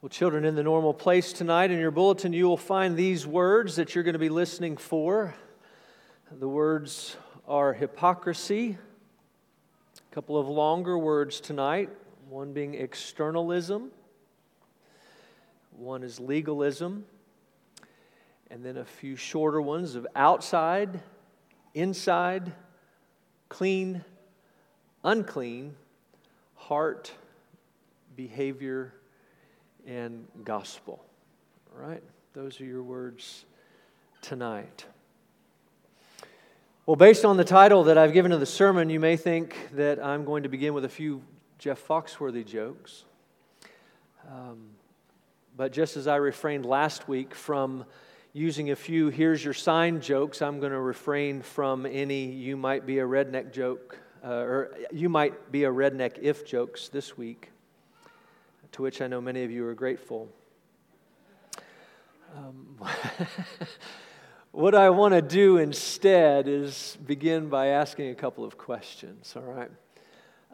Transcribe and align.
Well, 0.00 0.08
children, 0.08 0.44
in 0.44 0.54
the 0.54 0.62
normal 0.62 0.94
place 0.94 1.32
tonight 1.32 1.72
in 1.72 1.80
your 1.80 1.90
bulletin, 1.90 2.32
you 2.32 2.46
will 2.46 2.56
find 2.56 2.96
these 2.96 3.26
words 3.26 3.74
that 3.74 3.96
you're 3.96 4.04
going 4.04 4.12
to 4.12 4.20
be 4.20 4.28
listening 4.28 4.76
for. 4.76 5.34
The 6.30 6.46
words 6.46 7.16
are 7.48 7.72
hypocrisy, 7.72 8.78
a 9.98 10.14
couple 10.14 10.38
of 10.38 10.46
longer 10.46 10.96
words 10.96 11.40
tonight, 11.40 11.90
one 12.28 12.52
being 12.52 12.74
externalism, 12.74 13.90
one 15.72 16.04
is 16.04 16.20
legalism, 16.20 17.04
and 18.52 18.64
then 18.64 18.76
a 18.76 18.84
few 18.84 19.16
shorter 19.16 19.60
ones 19.60 19.96
of 19.96 20.06
outside, 20.14 21.00
inside, 21.74 22.52
clean, 23.48 24.04
unclean, 25.02 25.74
heart, 26.54 27.10
behavior, 28.14 28.92
and 29.88 30.26
gospel. 30.44 31.02
All 31.74 31.86
right? 31.86 32.02
Those 32.34 32.60
are 32.60 32.64
your 32.64 32.82
words 32.82 33.46
tonight. 34.20 34.84
Well, 36.84 36.96
based 36.96 37.24
on 37.24 37.36
the 37.36 37.44
title 37.44 37.84
that 37.84 37.96
I've 37.96 38.12
given 38.12 38.30
to 38.30 38.38
the 38.38 38.46
sermon, 38.46 38.90
you 38.90 39.00
may 39.00 39.16
think 39.16 39.56
that 39.74 40.04
I'm 40.04 40.24
going 40.24 40.42
to 40.42 40.48
begin 40.48 40.74
with 40.74 40.84
a 40.84 40.88
few 40.88 41.22
Jeff 41.58 41.86
Foxworthy 41.86 42.44
jokes. 42.44 43.04
Um, 44.30 44.68
but 45.56 45.72
just 45.72 45.96
as 45.96 46.06
I 46.06 46.16
refrained 46.16 46.66
last 46.66 47.08
week 47.08 47.34
from 47.34 47.84
using 48.34 48.70
a 48.70 48.76
few 48.76 49.08
here's 49.08 49.42
your 49.42 49.54
sign 49.54 50.00
jokes, 50.00 50.42
I'm 50.42 50.60
going 50.60 50.72
to 50.72 50.80
refrain 50.80 51.40
from 51.40 51.86
any 51.86 52.26
you 52.26 52.56
might 52.56 52.86
be 52.86 52.98
a 52.98 53.04
redneck 53.04 53.52
joke, 53.52 53.98
uh, 54.22 54.28
or 54.28 54.76
you 54.92 55.08
might 55.08 55.50
be 55.50 55.64
a 55.64 55.70
redneck 55.70 56.18
if 56.20 56.46
jokes 56.46 56.88
this 56.88 57.16
week 57.16 57.50
to 58.78 58.82
which 58.82 59.02
I 59.02 59.08
know 59.08 59.20
many 59.20 59.42
of 59.42 59.50
you 59.50 59.66
are 59.66 59.74
grateful. 59.74 60.28
Um, 62.36 62.76
what 64.52 64.72
I 64.72 64.88
want 64.90 65.14
to 65.14 65.20
do 65.20 65.56
instead 65.56 66.46
is 66.46 66.96
begin 67.04 67.48
by 67.48 67.66
asking 67.66 68.10
a 68.10 68.14
couple 68.14 68.44
of 68.44 68.56
questions, 68.56 69.34
all 69.34 69.42
right? 69.42 69.70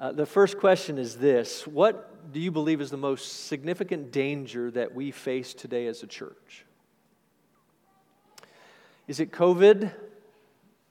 Uh, 0.01 0.13
the 0.13 0.25
first 0.25 0.57
question 0.57 0.97
is 0.97 1.17
this 1.17 1.67
What 1.67 2.33
do 2.33 2.41
you 2.41 2.51
believe 2.51 2.81
is 2.81 2.89
the 2.91 2.97
most 2.97 3.45
significant 3.45 4.11
danger 4.11 4.71
that 4.71 4.95
we 4.95 5.11
face 5.11 5.53
today 5.53 5.87
as 5.87 6.03
a 6.03 6.07
church? 6.07 6.65
Is 9.07 9.21
it 9.21 9.33
COVID 9.33 9.93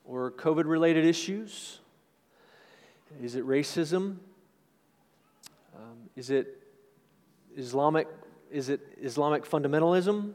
or 0.05 0.29
COVID 0.29 0.65
related 0.65 1.03
issues? 1.03 1.79
Is 3.23 3.33
it 3.33 3.43
racism? 3.43 4.17
Um, 5.75 5.97
is 6.15 6.29
it 6.29 6.59
Islamic, 7.55 8.07
is 8.51 8.69
it 8.69 8.81
Islamic 9.01 9.45
fundamentalism? 9.45 10.33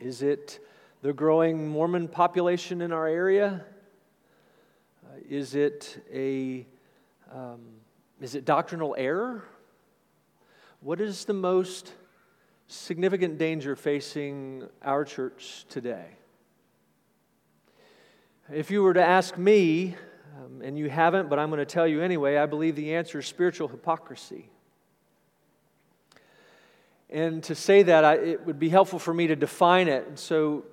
Is 0.00 0.22
it 0.22 0.60
the 1.02 1.12
growing 1.12 1.68
Mormon 1.68 2.08
population 2.08 2.82
in 2.82 2.92
our 2.92 3.06
area? 3.06 3.64
Uh, 5.04 5.18
is 5.28 5.54
it 5.54 6.04
a 6.12 6.66
um, 7.32 7.60
is 8.20 8.34
it 8.34 8.44
doctrinal 8.44 8.94
error? 8.98 9.44
What 10.80 11.00
is 11.00 11.24
the 11.24 11.34
most 11.34 11.92
significant 12.66 13.38
danger 13.38 13.76
facing 13.76 14.68
our 14.82 15.04
church 15.04 15.64
today? 15.68 16.06
If 18.52 18.70
you 18.70 18.82
were 18.82 18.94
to 18.94 19.04
ask 19.04 19.36
me, 19.36 19.96
um, 20.38 20.62
and 20.62 20.78
you 20.78 20.88
haven't, 20.88 21.28
but 21.28 21.38
I'm 21.38 21.50
going 21.50 21.58
to 21.58 21.64
tell 21.64 21.86
you 21.86 22.00
anyway, 22.00 22.36
I 22.36 22.46
believe 22.46 22.76
the 22.76 22.94
answer 22.94 23.18
is 23.18 23.26
spiritual 23.26 23.68
hypocrisy. 23.68 24.50
And 27.16 27.42
to 27.44 27.54
say 27.54 27.82
that, 27.82 28.04
I, 28.04 28.14
it 28.16 28.44
would 28.44 28.58
be 28.58 28.68
helpful 28.68 28.98
for 28.98 29.14
me 29.14 29.28
to 29.28 29.36
define 29.36 29.88
it. 29.88 30.06
And 30.06 30.18
so 30.18 30.64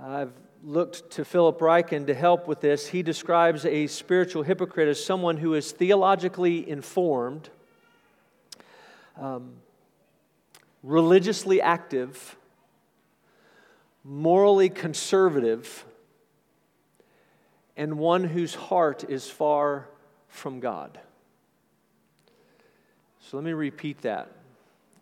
I've 0.00 0.30
looked 0.62 1.10
to 1.10 1.24
Philip 1.24 1.58
Ryken 1.58 2.06
to 2.06 2.14
help 2.14 2.46
with 2.46 2.60
this. 2.60 2.86
He 2.86 3.02
describes 3.02 3.66
a 3.66 3.88
spiritual 3.88 4.44
hypocrite 4.44 4.86
as 4.86 5.04
someone 5.04 5.36
who 5.36 5.54
is 5.54 5.72
theologically 5.72 6.70
informed, 6.70 7.50
um, 9.20 9.54
religiously 10.84 11.60
active, 11.60 12.36
morally 14.04 14.68
conservative, 14.68 15.84
and 17.76 17.98
one 17.98 18.22
whose 18.22 18.54
heart 18.54 19.02
is 19.08 19.28
far 19.28 19.88
from 20.28 20.60
God. 20.60 21.00
So 23.18 23.36
let 23.36 23.42
me 23.42 23.54
repeat 23.54 24.02
that. 24.02 24.30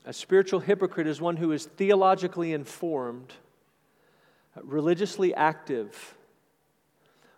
A 0.04 0.12
spiritual 0.12 0.60
hypocrite 0.60 1.06
is 1.06 1.20
one 1.20 1.36
who 1.36 1.52
is 1.52 1.66
theologically 1.66 2.52
informed, 2.52 3.32
religiously 4.60 5.32
active, 5.34 6.14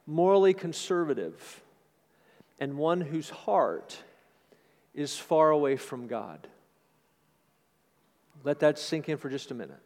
morally 0.06 0.54
conservative, 0.54 1.62
and 2.58 2.78
one 2.78 3.02
whose 3.02 3.28
heart 3.30 3.98
is 4.94 5.18
far 5.18 5.50
away 5.50 5.76
from 5.76 6.06
God. 6.06 6.46
Let 8.44 8.60
that 8.60 8.78
sink 8.78 9.08
in 9.08 9.18
for 9.18 9.28
just 9.28 9.50
a 9.50 9.54
minute. 9.54 9.80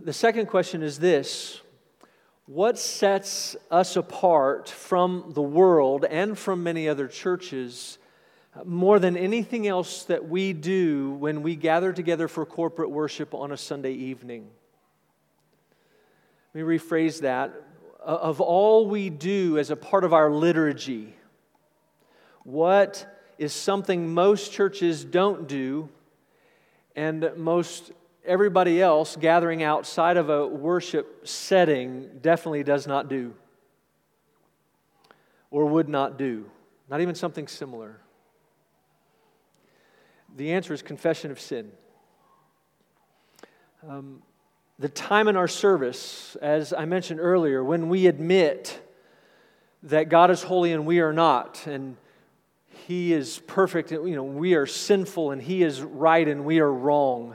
The 0.00 0.12
second 0.12 0.46
question 0.46 0.82
is 0.82 0.98
this 0.98 1.60
What 2.46 2.78
sets 2.78 3.56
us 3.70 3.96
apart 3.96 4.68
from 4.68 5.32
the 5.34 5.42
world 5.42 6.04
and 6.04 6.36
from 6.36 6.62
many 6.62 6.88
other 6.88 7.06
churches 7.08 7.98
more 8.64 8.98
than 8.98 9.16
anything 9.16 9.66
else 9.66 10.04
that 10.04 10.28
we 10.28 10.52
do 10.52 11.10
when 11.12 11.42
we 11.42 11.56
gather 11.56 11.92
together 11.92 12.28
for 12.28 12.46
corporate 12.46 12.90
worship 12.90 13.34
on 13.34 13.52
a 13.52 13.56
Sunday 13.56 13.92
evening. 13.92 14.48
Let 16.54 16.64
me 16.64 16.78
rephrase 16.78 17.20
that. 17.20 17.52
Uh, 18.00 18.18
of 18.22 18.40
all 18.40 18.88
we 18.88 19.10
do 19.10 19.58
as 19.58 19.70
a 19.70 19.76
part 19.76 20.04
of 20.04 20.14
our 20.14 20.30
liturgy, 20.30 21.14
what 22.44 23.06
is 23.36 23.52
something 23.52 24.14
most 24.14 24.52
churches 24.52 25.04
don't 25.04 25.46
do 25.46 25.88
and 26.94 27.30
most 27.36 27.92
everybody 28.24 28.80
else 28.80 29.16
gathering 29.16 29.62
outside 29.62 30.16
of 30.16 30.30
a 30.30 30.46
worship 30.46 31.28
setting 31.28 32.08
definitely 32.22 32.62
does 32.62 32.86
not 32.86 33.08
do 33.08 33.34
or 35.50 35.66
would 35.66 35.88
not 35.88 36.16
do? 36.16 36.50
Not 36.88 37.00
even 37.00 37.14
something 37.14 37.48
similar. 37.48 38.00
The 40.36 40.52
answer 40.52 40.74
is 40.74 40.82
confession 40.82 41.30
of 41.30 41.40
sin. 41.40 41.72
Um, 43.88 44.22
the 44.78 44.90
time 44.90 45.28
in 45.28 45.36
our 45.36 45.48
service, 45.48 46.36
as 46.42 46.74
I 46.74 46.84
mentioned 46.84 47.20
earlier, 47.20 47.64
when 47.64 47.88
we 47.88 48.06
admit 48.06 48.78
that 49.84 50.10
God 50.10 50.30
is 50.30 50.42
holy 50.42 50.72
and 50.72 50.84
we 50.84 51.00
are 51.00 51.14
not, 51.14 51.66
and 51.66 51.96
He 52.86 53.14
is 53.14 53.38
perfect, 53.46 53.90
you 53.90 54.14
know, 54.14 54.24
we 54.24 54.54
are 54.54 54.66
sinful 54.66 55.30
and 55.30 55.40
He 55.40 55.62
is 55.62 55.80
right 55.80 56.28
and 56.28 56.44
we 56.44 56.60
are 56.60 56.70
wrong. 56.70 57.34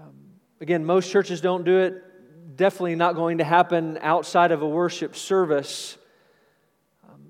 Um, 0.00 0.14
again, 0.62 0.86
most 0.86 1.10
churches 1.10 1.42
don't 1.42 1.64
do 1.64 1.80
it. 1.80 2.56
Definitely 2.56 2.94
not 2.96 3.16
going 3.16 3.36
to 3.36 3.44
happen 3.44 3.98
outside 4.00 4.50
of 4.50 4.62
a 4.62 4.68
worship 4.68 5.14
service. 5.14 5.98
Um, 7.06 7.20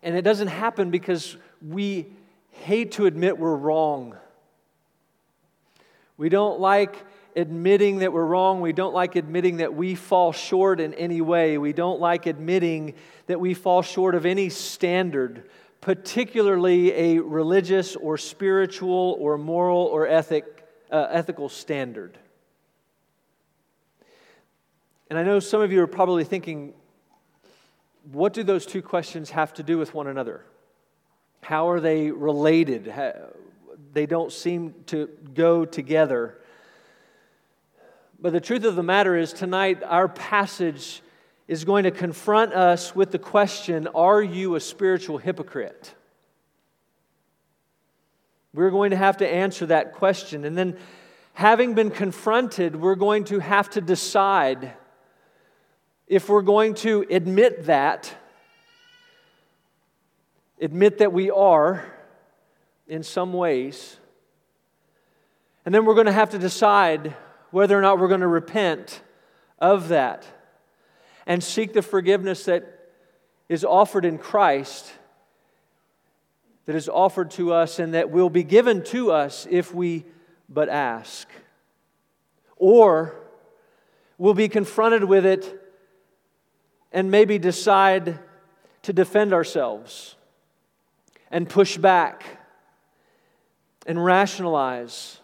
and 0.00 0.14
it 0.14 0.22
doesn't 0.22 0.48
happen 0.48 0.92
because 0.92 1.36
we 1.60 2.12
hate 2.60 2.92
to 2.92 3.06
admit 3.06 3.38
we're 3.38 3.56
wrong. 3.56 4.16
We 6.16 6.28
don't 6.28 6.60
like 6.60 7.04
admitting 7.34 8.00
that 8.00 8.12
we're 8.12 8.24
wrong. 8.24 8.60
We 8.60 8.72
don't 8.72 8.92
like 8.92 9.16
admitting 9.16 9.58
that 9.58 9.74
we 9.74 9.94
fall 9.94 10.32
short 10.32 10.80
in 10.80 10.94
any 10.94 11.20
way. 11.20 11.58
We 11.58 11.72
don't 11.72 12.00
like 12.00 12.26
admitting 12.26 12.94
that 13.26 13.40
we 13.40 13.54
fall 13.54 13.82
short 13.82 14.14
of 14.14 14.26
any 14.26 14.50
standard, 14.50 15.48
particularly 15.80 16.92
a 16.92 17.18
religious 17.20 17.96
or 17.96 18.18
spiritual 18.18 19.16
or 19.18 19.38
moral 19.38 19.78
or 19.78 20.06
ethic, 20.06 20.44
uh, 20.90 21.06
ethical 21.10 21.48
standard. 21.48 22.18
And 25.08 25.18
I 25.18 25.22
know 25.22 25.40
some 25.40 25.60
of 25.60 25.72
you 25.72 25.80
are 25.82 25.88
probably 25.88 26.24
thinking, 26.24 26.74
what 28.12 28.32
do 28.32 28.42
those 28.42 28.66
two 28.66 28.82
questions 28.82 29.30
have 29.30 29.54
to 29.54 29.62
do 29.62 29.78
with 29.78 29.94
one 29.94 30.06
another? 30.06 30.44
How 31.42 31.70
are 31.70 31.80
they 31.80 32.10
related? 32.10 32.92
They 33.92 34.06
don't 34.06 34.32
seem 34.32 34.74
to 34.86 35.08
go 35.34 35.64
together. 35.64 36.38
But 38.20 38.32
the 38.32 38.40
truth 38.40 38.64
of 38.64 38.76
the 38.76 38.82
matter 38.82 39.16
is, 39.16 39.32
tonight, 39.32 39.82
our 39.82 40.06
passage 40.08 41.02
is 41.48 41.64
going 41.64 41.84
to 41.84 41.90
confront 41.90 42.52
us 42.52 42.94
with 42.94 43.10
the 43.10 43.18
question 43.18 43.88
Are 43.88 44.22
you 44.22 44.54
a 44.54 44.60
spiritual 44.60 45.18
hypocrite? 45.18 45.94
We're 48.52 48.70
going 48.70 48.90
to 48.90 48.96
have 48.96 49.18
to 49.18 49.28
answer 49.28 49.66
that 49.66 49.94
question. 49.94 50.44
And 50.44 50.56
then, 50.56 50.76
having 51.32 51.74
been 51.74 51.90
confronted, 51.90 52.76
we're 52.76 52.94
going 52.94 53.24
to 53.24 53.38
have 53.38 53.70
to 53.70 53.80
decide 53.80 54.74
if 56.06 56.28
we're 56.28 56.42
going 56.42 56.74
to 56.74 57.06
admit 57.08 57.66
that 57.66 58.14
admit 60.60 60.98
that 60.98 61.12
we 61.12 61.30
are, 61.30 61.84
in 62.90 63.04
some 63.04 63.32
ways. 63.32 63.96
And 65.64 65.74
then 65.74 65.84
we're 65.84 65.94
going 65.94 66.06
to 66.06 66.12
have 66.12 66.30
to 66.30 66.38
decide 66.38 67.14
whether 67.50 67.78
or 67.78 67.80
not 67.80 67.98
we're 67.98 68.08
going 68.08 68.20
to 68.20 68.26
repent 68.26 69.00
of 69.58 69.88
that 69.88 70.26
and 71.26 71.42
seek 71.42 71.72
the 71.72 71.82
forgiveness 71.82 72.44
that 72.46 72.90
is 73.48 73.64
offered 73.64 74.04
in 74.04 74.18
Christ, 74.18 74.92
that 76.66 76.74
is 76.74 76.88
offered 76.88 77.30
to 77.32 77.52
us, 77.52 77.78
and 77.78 77.94
that 77.94 78.10
will 78.10 78.30
be 78.30 78.42
given 78.42 78.82
to 78.84 79.12
us 79.12 79.46
if 79.48 79.72
we 79.72 80.04
but 80.48 80.68
ask. 80.68 81.28
Or 82.56 83.14
we'll 84.18 84.34
be 84.34 84.48
confronted 84.48 85.04
with 85.04 85.24
it 85.24 85.56
and 86.92 87.10
maybe 87.10 87.38
decide 87.38 88.18
to 88.82 88.92
defend 88.92 89.32
ourselves 89.32 90.16
and 91.30 91.48
push 91.48 91.76
back 91.76 92.24
and 93.86 94.02
rationalize 94.02 95.20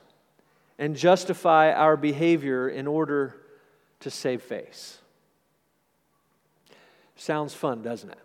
and 0.78 0.96
justify 0.96 1.72
our 1.72 1.96
behavior 1.96 2.68
in 2.68 2.86
order 2.86 3.36
to 4.00 4.10
save 4.10 4.42
face. 4.42 4.98
Sounds 7.16 7.54
fun, 7.54 7.82
doesn't 7.82 8.10
it? 8.10 8.18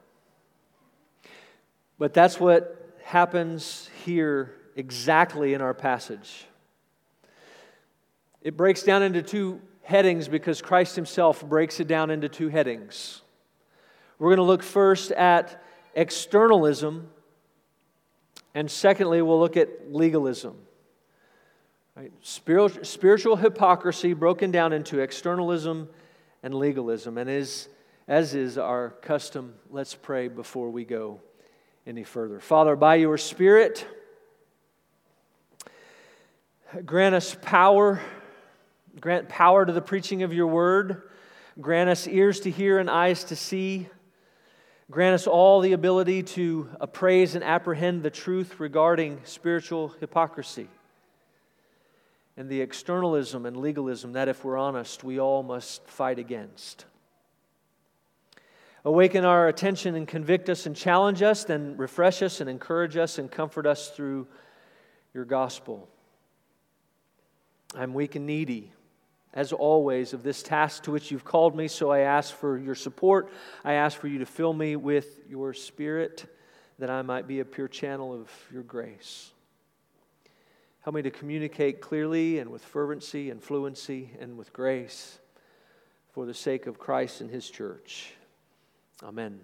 But 1.97 2.13
that's 2.13 2.39
what 2.39 2.77
happens 3.03 3.89
here 4.03 4.55
exactly 4.75 5.53
in 5.53 5.61
our 5.61 5.73
passage. 5.73 6.45
It 8.41 8.57
breaks 8.57 8.83
down 8.83 9.03
into 9.03 9.21
two 9.21 9.61
headings 9.83 10.27
because 10.27 10.61
Christ 10.61 10.95
Himself 10.95 11.47
breaks 11.47 11.79
it 11.79 11.87
down 11.87 12.09
into 12.09 12.27
two 12.27 12.49
headings. 12.49 13.21
We're 14.17 14.29
going 14.29 14.37
to 14.37 14.43
look 14.43 14.63
first 14.63 15.11
at 15.11 15.63
externalism, 15.93 17.09
and 18.53 18.69
secondly, 18.69 19.21
we'll 19.21 19.39
look 19.39 19.57
at 19.57 19.93
legalism. 19.93 20.55
Right? 21.95 22.11
Spiritual, 22.21 22.83
spiritual 22.83 23.35
hypocrisy 23.35 24.13
broken 24.13 24.51
down 24.51 24.73
into 24.73 24.99
externalism 24.99 25.89
and 26.43 26.53
legalism. 26.53 27.17
And 27.17 27.29
as, 27.29 27.69
as 28.07 28.33
is 28.33 28.57
our 28.57 28.91
custom, 29.01 29.53
let's 29.69 29.95
pray 29.95 30.27
before 30.27 30.69
we 30.69 30.85
go 30.85 31.21
any 31.85 32.03
further. 32.03 32.39
Father, 32.39 32.75
by 32.75 32.95
your 32.95 33.17
Spirit, 33.17 33.85
grant 36.85 37.15
us 37.15 37.35
power, 37.41 38.01
grant 38.99 39.29
power 39.29 39.65
to 39.65 39.73
the 39.73 39.81
preaching 39.81 40.23
of 40.23 40.33
your 40.33 40.47
word, 40.47 41.03
grant 41.59 41.89
us 41.89 42.07
ears 42.07 42.41
to 42.41 42.51
hear 42.51 42.79
and 42.79 42.89
eyes 42.89 43.25
to 43.25 43.35
see. 43.35 43.87
Grant 44.91 45.15
us 45.15 45.25
all 45.25 45.61
the 45.61 45.71
ability 45.71 46.21
to 46.21 46.67
appraise 46.81 47.33
and 47.33 47.45
apprehend 47.45 48.03
the 48.03 48.09
truth 48.09 48.59
regarding 48.59 49.21
spiritual 49.23 49.95
hypocrisy 50.01 50.67
and 52.35 52.49
the 52.49 52.59
externalism 52.59 53.45
and 53.45 53.55
legalism 53.55 54.11
that, 54.13 54.27
if 54.27 54.43
we're 54.43 54.57
honest, 54.57 55.01
we 55.01 55.17
all 55.17 55.43
must 55.43 55.87
fight 55.87 56.19
against. 56.19 56.83
Awaken 58.83 59.23
our 59.23 59.47
attention 59.47 59.95
and 59.95 60.05
convict 60.05 60.49
us 60.49 60.65
and 60.65 60.75
challenge 60.75 61.21
us, 61.21 61.45
then 61.45 61.77
refresh 61.77 62.21
us 62.21 62.41
and 62.41 62.49
encourage 62.49 62.97
us 62.97 63.17
and 63.17 63.31
comfort 63.31 63.65
us 63.65 63.91
through 63.91 64.27
your 65.13 65.23
gospel. 65.23 65.87
I'm 67.73 67.93
weak 67.93 68.15
and 68.15 68.25
needy, 68.25 68.73
as 69.33 69.53
always, 69.53 70.13
of 70.13 70.23
this 70.23 70.43
task 70.43 70.83
to 70.83 70.91
which 70.91 71.11
you've 71.11 71.23
called 71.23 71.55
me, 71.55 71.67
so 71.67 71.89
I 71.89 71.99
ask 71.99 72.35
for 72.35 72.57
your 72.57 72.75
support. 72.75 73.31
I 73.63 73.73
ask 73.73 73.97
for 73.97 74.07
you 74.07 74.19
to 74.19 74.25
fill 74.25 74.53
me 74.53 74.75
with 74.75 75.19
your 75.29 75.53
spirit 75.53 76.25
that 76.79 76.89
I 76.89 77.01
might 77.01 77.27
be 77.27 77.39
a 77.39 77.45
pure 77.45 77.67
channel 77.67 78.13
of 78.13 78.29
your 78.51 78.63
grace. 78.63 79.31
Help 80.81 80.95
me 80.95 81.01
to 81.03 81.11
communicate 81.11 81.79
clearly 81.79 82.39
and 82.39 82.49
with 82.49 82.63
fervency 82.63 83.29
and 83.29 83.41
fluency 83.41 84.11
and 84.19 84.37
with 84.37 84.51
grace 84.51 85.19
for 86.11 86.25
the 86.25 86.33
sake 86.33 86.67
of 86.67 86.79
Christ 86.79 87.21
and 87.21 87.29
His 87.29 87.49
church. 87.49 88.13
Amen. 89.03 89.39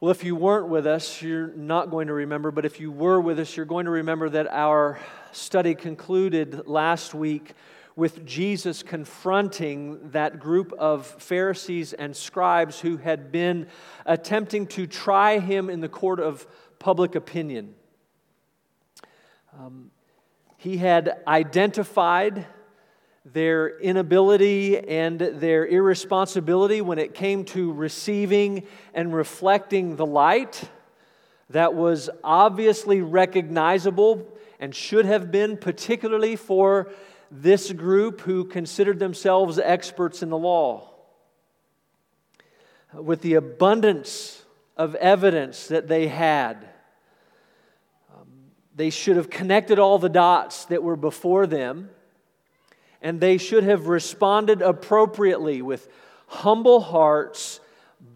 Well, 0.00 0.12
if 0.12 0.22
you 0.22 0.36
weren't 0.36 0.68
with 0.68 0.86
us, 0.86 1.22
you're 1.22 1.48
not 1.48 1.90
going 1.90 2.06
to 2.06 2.12
remember, 2.12 2.52
but 2.52 2.64
if 2.64 2.78
you 2.78 2.92
were 2.92 3.20
with 3.20 3.40
us, 3.40 3.56
you're 3.56 3.66
going 3.66 3.86
to 3.86 3.90
remember 3.90 4.28
that 4.28 4.46
our 4.46 5.00
study 5.32 5.74
concluded 5.74 6.66
last 6.66 7.14
week 7.14 7.54
with 7.96 8.24
Jesus 8.24 8.82
confronting 8.82 10.10
that 10.10 10.38
group 10.38 10.72
of 10.78 11.06
Pharisees 11.06 11.92
and 11.92 12.14
scribes 12.14 12.80
who 12.80 12.96
had 12.96 13.32
been 13.32 13.66
attempting 14.06 14.66
to 14.68 14.86
try 14.86 15.40
him 15.40 15.68
in 15.68 15.80
the 15.80 15.88
court 15.88 16.20
of 16.20 16.46
public 16.78 17.14
opinion. 17.16 17.74
Um, 19.58 19.90
he 20.58 20.76
had 20.76 21.22
identified 21.26 22.46
their 23.24 23.78
inability 23.80 24.78
and 24.78 25.18
their 25.18 25.66
irresponsibility 25.66 26.80
when 26.80 26.98
it 26.98 27.14
came 27.14 27.44
to 27.46 27.72
receiving 27.72 28.66
and 28.94 29.12
reflecting 29.12 29.96
the 29.96 30.06
light 30.06 30.68
that 31.50 31.74
was 31.74 32.10
obviously 32.22 33.00
recognizable 33.00 34.26
and 34.60 34.74
should 34.74 35.06
have 35.06 35.30
been, 35.30 35.56
particularly 35.56 36.36
for 36.36 36.90
this 37.30 37.72
group 37.72 38.20
who 38.22 38.44
considered 38.44 38.98
themselves 38.98 39.58
experts 39.58 40.22
in 40.22 40.30
the 40.30 40.38
law. 40.38 40.90
With 42.92 43.22
the 43.22 43.34
abundance 43.34 44.42
of 44.76 44.94
evidence 44.96 45.68
that 45.68 45.88
they 45.88 46.08
had, 46.08 46.68
um, 48.14 48.26
they 48.74 48.90
should 48.90 49.16
have 49.16 49.30
connected 49.30 49.78
all 49.78 49.98
the 49.98 50.08
dots 50.08 50.64
that 50.66 50.82
were 50.82 50.96
before 50.96 51.46
them, 51.46 51.90
and 53.02 53.20
they 53.20 53.38
should 53.38 53.64
have 53.64 53.88
responded 53.88 54.62
appropriately 54.62 55.62
with 55.62 55.88
humble 56.26 56.80
hearts, 56.80 57.60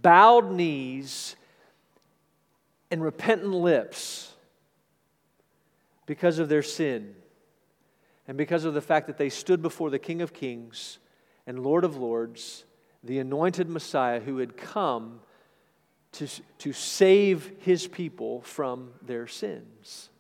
bowed 0.03 0.51
knees, 0.51 1.37
and 2.93 3.03
repentant 3.03 3.55
lips 3.55 4.35
because 6.05 6.39
of 6.39 6.51
their 6.51 6.63
sin 6.63 7.15
and 8.29 8.37
because 8.37 8.67
of 8.67 8.75
the 8.75 8.83
fact 8.83 9.07
that 9.07 9.17
they 9.17 9.31
stood 9.31 9.63
before 9.63 9.89
the 9.89 9.99
King 9.99 10.21
of 10.21 10.35
Kings 10.35 10.99
and 11.47 11.65
Lord 11.65 11.85
of 11.85 11.97
Lords, 11.97 12.65
the 13.03 13.19
anointed 13.19 13.71
Messiah 13.71 14.21
who 14.21 14.39
had 14.39 14.59
come 14.59 15.21
to, 16.13 16.29
to 16.59 16.75
save 16.75 17.51
his 17.61 17.89
people 17.89 18.43
from 18.43 18.91
their 19.01 19.27
sins. 19.27 20.11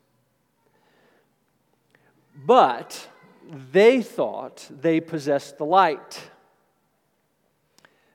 But 2.35 3.07
they 3.71 4.01
thought 4.01 4.67
they 4.71 4.99
possessed 4.99 5.59
the 5.59 5.67
light. 5.67 6.23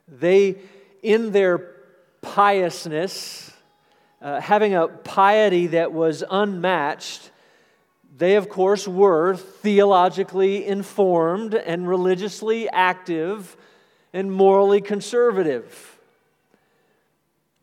They, 0.08 0.56
in 1.00 1.30
their 1.30 1.76
piousness, 2.22 3.52
uh, 4.20 4.40
having 4.40 4.74
a 4.74 4.88
piety 4.88 5.68
that 5.68 5.92
was 5.92 6.24
unmatched, 6.28 7.30
they, 8.16 8.34
of 8.34 8.48
course, 8.48 8.88
were 8.88 9.36
theologically 9.36 10.66
informed 10.66 11.54
and 11.54 11.88
religiously 11.88 12.68
active 12.68 13.56
and 14.12 14.32
morally 14.32 14.80
conservative. 14.80 15.98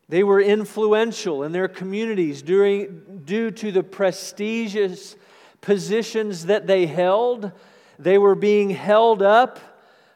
They 0.07 0.24
were 0.24 0.39
influential 0.39 1.43
in 1.43 1.51
their 1.51 1.67
communities 1.67 2.41
during, 2.41 3.21
due 3.25 3.51
to 3.51 3.71
the 3.71 3.83
prestigious 3.83 5.15
positions 5.62 6.45
that 6.45 6.67
they 6.67 6.85
held. 6.85 7.51
They 7.97 8.17
were 8.17 8.35
being 8.35 8.69
held 8.69 9.21
up 9.21 9.59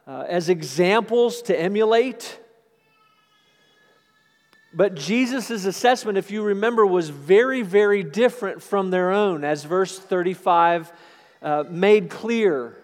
uh, 0.08 0.26
as 0.28 0.48
examples 0.48 1.42
to 1.44 1.60
emulate. 1.60 2.40
But 4.74 4.96
Jesus' 4.96 5.66
assessment, 5.66 6.18
if 6.18 6.30
you 6.30 6.44
remember, 6.44 6.86
was 6.86 7.10
very, 7.10 7.64
very 7.64 8.04
different 8.04 8.62
from 8.62 8.92
their 8.92 9.12
own, 9.12 9.44
as 9.44 9.64
verse 9.64 9.98
35 9.98 10.92
uh, 11.42 11.64
made 11.70 12.10
clear. 12.10 12.78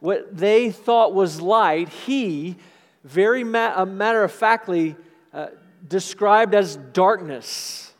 What 0.00 0.36
they 0.36 0.70
thought 0.70 1.12
was 1.12 1.40
light, 1.40 1.88
he, 1.88 2.56
very 3.04 3.44
ma- 3.44 3.84
matter 3.84 4.24
of 4.24 4.32
factly, 4.32 4.96
uh, 5.32 5.48
described 5.86 6.54
as 6.54 6.76
darkness. 6.76 7.92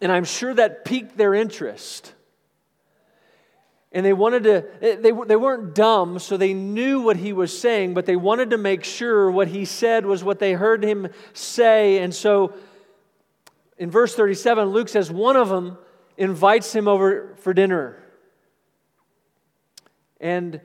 And 0.00 0.12
I'm 0.12 0.24
sure 0.24 0.54
that 0.54 0.84
piqued 0.84 1.16
their 1.16 1.34
interest. 1.34 2.12
And 3.96 4.04
they 4.04 4.12
wanted 4.12 4.42
to, 4.42 4.66
they, 4.78 5.10
they 5.10 5.36
weren't 5.36 5.74
dumb, 5.74 6.18
so 6.18 6.36
they 6.36 6.52
knew 6.52 7.00
what 7.00 7.16
he 7.16 7.32
was 7.32 7.58
saying, 7.58 7.94
but 7.94 8.04
they 8.04 8.14
wanted 8.14 8.50
to 8.50 8.58
make 8.58 8.84
sure 8.84 9.30
what 9.30 9.48
he 9.48 9.64
said 9.64 10.04
was 10.04 10.22
what 10.22 10.38
they 10.38 10.52
heard 10.52 10.84
him 10.84 11.08
say. 11.32 12.00
And 12.00 12.14
so 12.14 12.52
in 13.78 13.90
verse 13.90 14.14
37, 14.14 14.68
Luke 14.68 14.90
says 14.90 15.10
one 15.10 15.34
of 15.34 15.48
them 15.48 15.78
invites 16.18 16.74
him 16.74 16.88
over 16.88 17.36
for 17.38 17.54
dinner. 17.54 17.96
And 20.20 20.60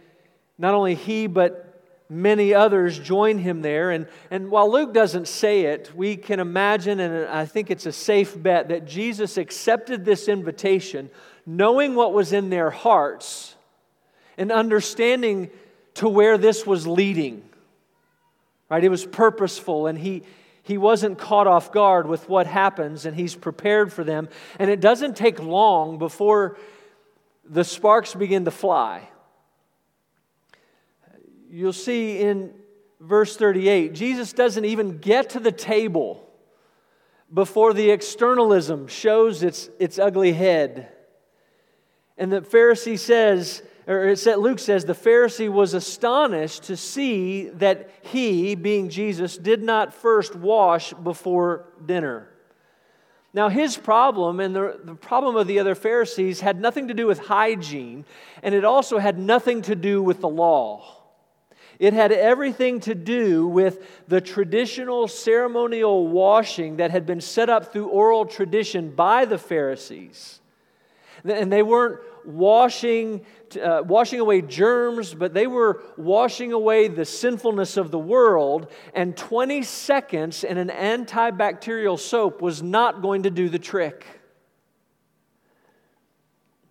not 0.57 0.73
only 0.73 0.95
he, 0.95 1.27
but 1.27 1.81
many 2.09 2.53
others 2.53 2.99
join 2.99 3.37
him 3.37 3.61
there. 3.61 3.91
And, 3.91 4.07
and 4.29 4.51
while 4.51 4.69
Luke 4.69 4.93
doesn't 4.93 5.29
say 5.29 5.67
it, 5.67 5.89
we 5.95 6.17
can 6.17 6.41
imagine, 6.41 6.99
and 6.99 7.29
I 7.29 7.45
think 7.45 7.71
it's 7.71 7.85
a 7.85 7.93
safe 7.93 8.35
bet, 8.43 8.67
that 8.67 8.85
Jesus 8.85 9.37
accepted 9.37 10.03
this 10.03 10.27
invitation 10.27 11.09
knowing 11.45 11.95
what 11.95 12.13
was 12.13 12.33
in 12.33 12.49
their 12.49 12.69
hearts 12.69 13.55
and 14.37 14.51
understanding 14.51 15.49
to 15.95 16.07
where 16.07 16.37
this 16.37 16.65
was 16.65 16.87
leading. 16.87 17.43
Right? 18.69 18.83
It 18.83 18.89
was 18.89 19.05
purposeful, 19.05 19.87
and 19.87 19.97
he, 19.97 20.23
he 20.63 20.77
wasn't 20.77 21.17
caught 21.17 21.47
off 21.47 21.71
guard 21.71 22.07
with 22.07 22.29
what 22.29 22.47
happens, 22.47 23.05
and 23.05 23.15
he's 23.15 23.35
prepared 23.35 23.91
for 23.91 24.03
them. 24.03 24.29
And 24.59 24.69
it 24.69 24.79
doesn't 24.79 25.15
take 25.15 25.39
long 25.39 25.97
before 25.97 26.57
the 27.43 27.63
sparks 27.63 28.15
begin 28.15 28.45
to 28.45 28.51
fly. 28.51 29.09
You'll 31.49 31.73
see 31.73 32.19
in 32.19 32.53
verse 33.01 33.35
38, 33.35 33.93
Jesus 33.93 34.31
doesn't 34.31 34.63
even 34.63 34.99
get 34.99 35.31
to 35.31 35.39
the 35.39 35.51
table 35.51 36.27
before 37.33 37.73
the 37.73 37.89
externalism 37.89 38.87
shows 38.87 39.43
its, 39.43 39.69
its 39.79 39.99
ugly 39.99 40.33
head. 40.33 40.89
And 42.17 42.31
the 42.31 42.41
Pharisee 42.41 42.99
says, 42.99 43.63
or 43.87 44.09
it 44.09 44.19
said, 44.19 44.37
Luke 44.37 44.59
says, 44.59 44.85
the 44.85 44.93
Pharisee 44.93 45.49
was 45.49 45.73
astonished 45.73 46.63
to 46.63 46.77
see 46.77 47.49
that 47.49 47.89
he, 48.01 48.55
being 48.55 48.89
Jesus, 48.89 49.37
did 49.37 49.63
not 49.63 49.93
first 49.93 50.35
wash 50.35 50.93
before 50.93 51.65
dinner. 51.85 52.27
Now, 53.33 53.47
his 53.47 53.77
problem 53.77 54.39
and 54.39 54.53
the, 54.53 54.79
the 54.83 54.95
problem 54.95 55.37
of 55.37 55.47
the 55.47 55.59
other 55.59 55.73
Pharisees 55.73 56.41
had 56.41 56.59
nothing 56.59 56.89
to 56.89 56.93
do 56.93 57.07
with 57.07 57.19
hygiene, 57.19 58.05
and 58.43 58.53
it 58.53 58.65
also 58.65 58.97
had 58.97 59.17
nothing 59.17 59.61
to 59.63 59.75
do 59.75 60.03
with 60.03 60.19
the 60.19 60.29
law. 60.29 60.97
It 61.79 61.93
had 61.93 62.11
everything 62.11 62.81
to 62.81 62.93
do 62.93 63.47
with 63.47 64.07
the 64.07 64.21
traditional 64.21 65.07
ceremonial 65.07 66.07
washing 66.07 66.77
that 66.77 66.91
had 66.91 67.05
been 67.05 67.21
set 67.21 67.49
up 67.49 67.71
through 67.71 67.87
oral 67.87 68.25
tradition 68.25 68.91
by 68.91 69.25
the 69.25 69.37
Pharisees. 69.37 70.40
And 71.23 71.51
they 71.51 71.63
weren't 71.63 71.99
washing, 72.25 73.25
uh, 73.61 73.83
washing 73.85 74.19
away 74.19 74.41
germs, 74.41 75.13
but 75.13 75.33
they 75.33 75.47
were 75.47 75.83
washing 75.97 76.53
away 76.53 76.87
the 76.87 77.05
sinfulness 77.05 77.77
of 77.77 77.91
the 77.91 77.99
world. 77.99 78.71
And 78.93 79.15
20 79.15 79.63
seconds 79.63 80.43
in 80.43 80.57
an 80.57 80.69
antibacterial 80.69 81.99
soap 81.99 82.41
was 82.41 82.61
not 82.63 83.01
going 83.01 83.23
to 83.23 83.29
do 83.29 83.49
the 83.49 83.59
trick. 83.59 84.05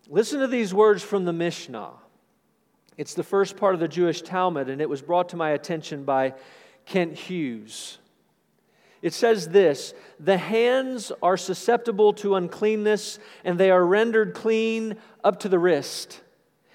Listen 0.09 0.41
to 0.41 0.47
these 0.47 0.73
words 0.73 1.01
from 1.01 1.23
the 1.23 1.33
Mishnah. 1.33 1.91
It's 2.97 3.13
the 3.13 3.23
first 3.23 3.55
part 3.55 3.73
of 3.73 3.79
the 3.79 3.87
Jewish 3.87 4.21
Talmud, 4.21 4.69
and 4.69 4.81
it 4.81 4.89
was 4.89 5.01
brought 5.01 5.29
to 5.29 5.37
my 5.37 5.51
attention 5.51 6.03
by 6.03 6.33
Kent 6.85 7.17
Hughes. 7.17 7.97
It 9.01 9.13
says 9.13 9.49
this 9.49 9.93
The 10.19 10.37
hands 10.37 11.11
are 11.21 11.37
susceptible 11.37 12.13
to 12.13 12.35
uncleanness, 12.35 13.19
and 13.43 13.59
they 13.59 13.71
are 13.71 13.85
rendered 13.85 14.33
clean 14.33 14.95
up 15.23 15.39
to 15.39 15.49
the 15.49 15.59
wrist. 15.59 16.21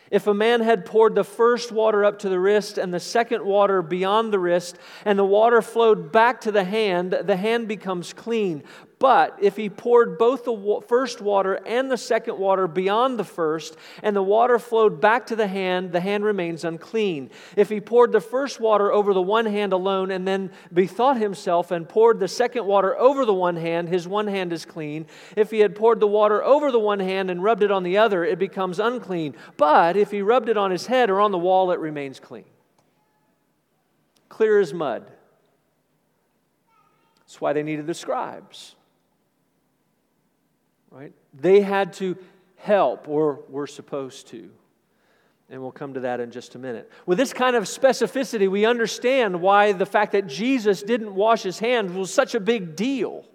If 0.08 0.28
a 0.28 0.34
man 0.34 0.60
had 0.60 0.86
poured 0.86 1.16
the 1.16 1.24
first 1.24 1.72
water 1.72 2.04
up 2.04 2.20
to 2.20 2.28
the 2.28 2.38
wrist 2.38 2.78
and 2.78 2.94
the 2.94 3.00
second 3.00 3.44
water 3.44 3.82
beyond 3.82 4.32
the 4.32 4.38
wrist, 4.38 4.78
and 5.04 5.18
the 5.18 5.24
water 5.24 5.60
flowed 5.60 6.12
back 6.12 6.42
to 6.42 6.52
the 6.52 6.62
hand, 6.62 7.12
the 7.24 7.36
hand 7.36 7.66
becomes 7.66 8.12
clean. 8.12 8.62
But 8.98 9.36
if 9.42 9.56
he 9.56 9.68
poured 9.68 10.16
both 10.16 10.44
the 10.44 10.80
first 10.88 11.20
water 11.20 11.60
and 11.66 11.90
the 11.90 11.98
second 11.98 12.38
water 12.38 12.66
beyond 12.66 13.18
the 13.18 13.24
first, 13.24 13.76
and 14.02 14.16
the 14.16 14.22
water 14.22 14.58
flowed 14.58 15.02
back 15.02 15.26
to 15.26 15.36
the 15.36 15.46
hand, 15.46 15.92
the 15.92 16.00
hand 16.00 16.24
remains 16.24 16.64
unclean. 16.64 17.30
If 17.56 17.68
he 17.68 17.78
poured 17.78 18.12
the 18.12 18.22
first 18.22 18.58
water 18.58 18.90
over 18.90 19.12
the 19.12 19.20
one 19.20 19.44
hand 19.44 19.74
alone, 19.74 20.10
and 20.10 20.26
then 20.26 20.50
bethought 20.72 21.18
himself 21.18 21.72
and 21.72 21.86
poured 21.86 22.20
the 22.20 22.28
second 22.28 22.64
water 22.64 22.96
over 22.96 23.26
the 23.26 23.34
one 23.34 23.56
hand, 23.56 23.90
his 23.90 24.08
one 24.08 24.28
hand 24.28 24.50
is 24.50 24.64
clean. 24.64 25.04
If 25.36 25.50
he 25.50 25.60
had 25.60 25.76
poured 25.76 26.00
the 26.00 26.06
water 26.06 26.42
over 26.42 26.72
the 26.72 26.80
one 26.80 27.00
hand 27.00 27.30
and 27.30 27.42
rubbed 27.42 27.62
it 27.62 27.70
on 27.70 27.82
the 27.82 27.98
other, 27.98 28.24
it 28.24 28.38
becomes 28.38 28.78
unclean. 28.78 29.36
But 29.58 29.98
if 29.98 30.10
he 30.10 30.22
rubbed 30.22 30.48
it 30.48 30.56
on 30.56 30.70
his 30.70 30.86
head 30.86 31.10
or 31.10 31.20
on 31.20 31.32
the 31.32 31.38
wall, 31.38 31.70
it 31.70 31.80
remains 31.80 32.18
clean. 32.18 32.46
Clear 34.30 34.58
as 34.58 34.72
mud. 34.72 35.10
That's 37.18 37.42
why 37.42 37.52
they 37.52 37.62
needed 37.62 37.86
the 37.86 37.94
scribes 37.94 38.75
right? 40.96 41.12
They 41.34 41.60
had 41.60 41.92
to 41.94 42.16
help, 42.56 43.06
or 43.06 43.40
were 43.48 43.66
supposed 43.66 44.28
to. 44.28 44.50
And 45.50 45.60
we'll 45.60 45.70
come 45.70 45.94
to 45.94 46.00
that 46.00 46.20
in 46.20 46.30
just 46.30 46.54
a 46.54 46.58
minute. 46.58 46.90
With 47.04 47.18
this 47.18 47.32
kind 47.32 47.54
of 47.54 47.64
specificity, 47.64 48.50
we 48.50 48.64
understand 48.64 49.40
why 49.40 49.72
the 49.72 49.86
fact 49.86 50.12
that 50.12 50.26
Jesus 50.26 50.82
didn't 50.82 51.14
wash 51.14 51.42
his 51.42 51.58
hands 51.58 51.92
was 51.92 52.12
such 52.12 52.34
a 52.34 52.40
big 52.40 52.74
deal. 52.74 53.26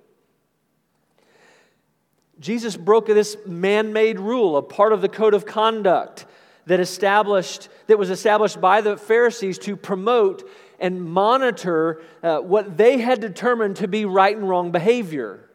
Jesus 2.40 2.76
broke 2.76 3.06
this 3.06 3.38
man-made 3.46 4.20
rule, 4.20 4.58
a 4.58 4.64
part 4.64 4.92
of 4.92 5.02
the 5.02 5.08
code 5.08 5.36
of 5.36 5.46
conduct 5.46 6.26
that 6.66 6.80
established 6.80 7.70
that 7.88 8.00
was 8.00 8.10
established 8.10 8.60
by 8.60 8.82
the 8.82 8.98
Pharisees 8.98 9.60
to 9.60 9.76
promote 9.76 10.50
and 10.80 11.04
monitor 11.04 12.02
uh, 12.24 12.40
what 12.40 12.76
they 12.76 12.98
had 12.98 13.22
determined 13.22 13.76
to 13.78 13.88
be 13.88 14.06
right 14.06 14.36
and 14.36 14.50
wrong 14.50 14.72
behavior. 14.72 15.48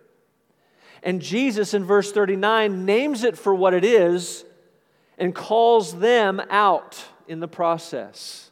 And 1.02 1.20
Jesus 1.20 1.74
in 1.74 1.84
verse 1.84 2.12
39 2.12 2.84
names 2.84 3.24
it 3.24 3.38
for 3.38 3.54
what 3.54 3.74
it 3.74 3.84
is 3.84 4.44
and 5.18 5.34
calls 5.34 5.98
them 5.98 6.40
out 6.50 7.02
in 7.28 7.40
the 7.40 7.48
process. 7.48 8.50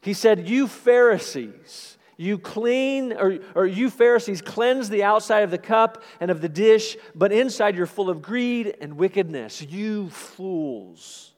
He 0.00 0.12
said, 0.12 0.48
You 0.48 0.66
Pharisees, 0.66 1.96
you 2.16 2.38
clean, 2.38 3.12
or, 3.12 3.38
or 3.54 3.66
you 3.66 3.88
Pharisees 3.88 4.42
cleanse 4.42 4.88
the 4.88 5.04
outside 5.04 5.44
of 5.44 5.50
the 5.50 5.58
cup 5.58 6.02
and 6.20 6.30
of 6.30 6.40
the 6.40 6.48
dish, 6.48 6.96
but 7.14 7.32
inside 7.32 7.76
you're 7.76 7.86
full 7.86 8.10
of 8.10 8.20
greed 8.20 8.76
and 8.80 8.96
wickedness. 8.96 9.62
You 9.62 10.10
fools. 10.10 11.32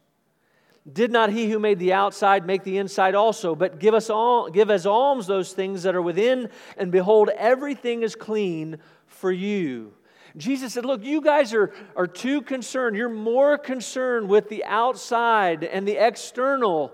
Did 0.90 1.10
not 1.10 1.30
he 1.30 1.50
who 1.50 1.58
made 1.58 1.78
the 1.78 1.94
outside 1.94 2.46
make 2.46 2.62
the 2.62 2.76
inside 2.76 3.14
also? 3.14 3.54
But 3.54 3.78
give 3.78 3.94
us 3.94 4.10
all, 4.10 4.50
give 4.50 4.70
as 4.70 4.84
alms 4.84 5.26
those 5.26 5.52
things 5.52 5.84
that 5.84 5.94
are 5.94 6.02
within, 6.02 6.50
and 6.76 6.92
behold, 6.92 7.30
everything 7.30 8.02
is 8.02 8.14
clean 8.14 8.78
for 9.24 9.32
you. 9.32 9.90
Jesus 10.36 10.74
said, 10.74 10.84
Look, 10.84 11.02
you 11.02 11.22
guys 11.22 11.54
are, 11.54 11.72
are 11.96 12.06
too 12.06 12.42
concerned. 12.42 12.94
You're 12.94 13.08
more 13.08 13.56
concerned 13.56 14.28
with 14.28 14.50
the 14.50 14.62
outside 14.66 15.64
and 15.64 15.88
the 15.88 15.96
external 15.96 16.92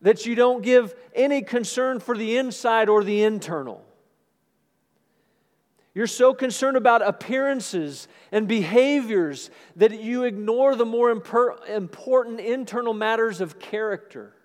that 0.00 0.26
you 0.26 0.36
don't 0.36 0.62
give 0.62 0.94
any 1.12 1.42
concern 1.42 1.98
for 1.98 2.16
the 2.16 2.36
inside 2.36 2.88
or 2.88 3.02
the 3.02 3.24
internal. 3.24 3.84
You're 5.92 6.06
so 6.06 6.32
concerned 6.34 6.76
about 6.76 7.02
appearances 7.02 8.06
and 8.30 8.46
behaviors 8.46 9.50
that 9.74 10.00
you 10.00 10.22
ignore 10.22 10.76
the 10.76 10.86
more 10.86 11.10
important 11.10 12.38
internal 12.38 12.94
matters 12.94 13.40
of 13.40 13.58
character. 13.58 14.36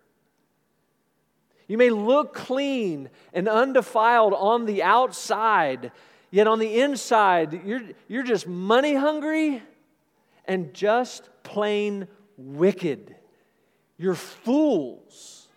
You 1.68 1.78
may 1.78 1.92
look 1.92 2.34
clean 2.34 3.12
and 3.32 3.48
undefiled 3.48 4.34
on 4.34 4.66
the 4.66 4.82
outside, 4.82 5.92
Yet 6.32 6.48
on 6.48 6.60
the 6.60 6.80
inside, 6.80 7.62
you're, 7.66 7.82
you're 8.08 8.24
just 8.24 8.48
money 8.48 8.96
hungry 8.96 9.62
and 10.46 10.74
just 10.74 11.30
plain 11.44 12.08
wicked. 12.38 13.16
You're 13.98 14.16
fools. 14.16 15.50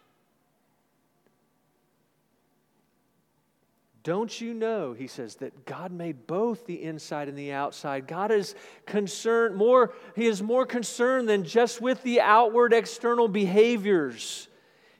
Don't 4.02 4.38
you 4.38 4.52
know, 4.52 4.92
he 4.92 5.06
says, 5.06 5.36
that 5.36 5.64
God 5.64 5.90
made 5.90 6.26
both 6.26 6.66
the 6.66 6.82
inside 6.82 7.28
and 7.28 7.38
the 7.38 7.52
outside? 7.52 8.06
God 8.06 8.30
is 8.30 8.54
concerned 8.84 9.56
more, 9.56 9.94
he 10.14 10.26
is 10.26 10.42
more 10.42 10.66
concerned 10.66 11.26
than 11.26 11.42
just 11.42 11.80
with 11.80 12.02
the 12.02 12.20
outward 12.20 12.74
external 12.74 13.28
behaviors. 13.28 14.48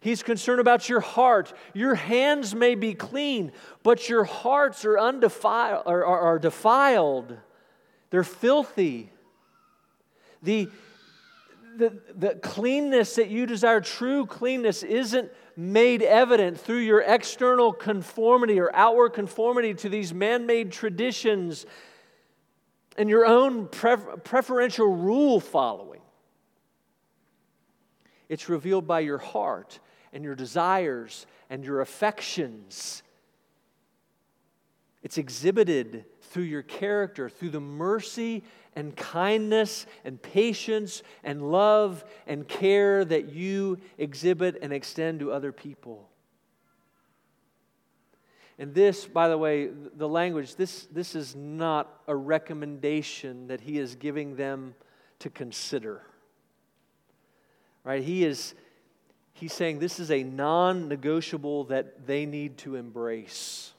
He's 0.04 0.22
concerned 0.22 0.60
about 0.60 0.86
your 0.90 1.00
heart. 1.00 1.54
Your 1.72 1.94
hands 1.94 2.54
may 2.54 2.74
be 2.74 2.92
clean, 2.92 3.52
but 3.82 4.06
your 4.06 4.24
hearts 4.24 4.84
are, 4.84 4.98
undefiled, 4.98 5.84
are, 5.86 6.04
are, 6.04 6.20
are 6.20 6.38
defiled. 6.38 7.34
They're 8.10 8.22
filthy. 8.22 9.10
The, 10.42 10.68
the, 11.78 12.02
the 12.14 12.34
cleanness 12.34 13.14
that 13.14 13.30
you 13.30 13.46
desire, 13.46 13.80
true 13.80 14.26
cleanness, 14.26 14.82
isn't 14.82 15.32
made 15.56 16.02
evident 16.02 16.60
through 16.60 16.80
your 16.80 17.00
external 17.00 17.72
conformity 17.72 18.60
or 18.60 18.70
outward 18.76 19.14
conformity 19.14 19.72
to 19.72 19.88
these 19.88 20.12
man 20.12 20.44
made 20.44 20.70
traditions 20.70 21.64
and 22.98 23.08
your 23.08 23.24
own 23.24 23.68
prefer- 23.68 24.18
preferential 24.18 24.86
rule 24.86 25.40
following. 25.40 26.02
It's 28.28 28.50
revealed 28.50 28.86
by 28.86 29.00
your 29.00 29.16
heart 29.16 29.80
and 30.14 30.24
your 30.24 30.34
desires 30.34 31.26
and 31.50 31.64
your 31.64 31.82
affections. 31.82 33.02
It's 35.02 35.18
exhibited 35.18 36.06
through 36.22 36.44
your 36.44 36.62
character, 36.62 37.28
through 37.28 37.50
the 37.50 37.60
mercy 37.60 38.42
and 38.74 38.96
kindness 38.96 39.86
and 40.04 40.20
patience 40.20 41.02
and 41.22 41.52
love 41.52 42.04
and 42.26 42.48
care 42.48 43.04
that 43.04 43.30
you 43.32 43.78
exhibit 43.98 44.58
and 44.62 44.72
extend 44.72 45.20
to 45.20 45.30
other 45.30 45.52
people. 45.52 46.08
And 48.58 48.72
this, 48.72 49.04
by 49.04 49.28
the 49.28 49.36
way, 49.36 49.66
the 49.96 50.08
language, 50.08 50.54
this, 50.54 50.86
this 50.86 51.14
is 51.14 51.34
not 51.34 52.02
a 52.06 52.14
recommendation 52.14 53.48
that 53.48 53.60
he 53.60 53.78
is 53.78 53.96
giving 53.96 54.36
them 54.36 54.74
to 55.18 55.28
consider. 55.28 56.02
Right? 57.82 58.02
He 58.02 58.24
is 58.24 58.54
he's 59.44 59.52
saying 59.52 59.78
this 59.78 60.00
is 60.00 60.10
a 60.10 60.22
non-negotiable 60.22 61.64
that 61.64 62.06
they 62.06 62.24
need 62.24 62.56
to 62.56 62.76
embrace. 62.76 63.74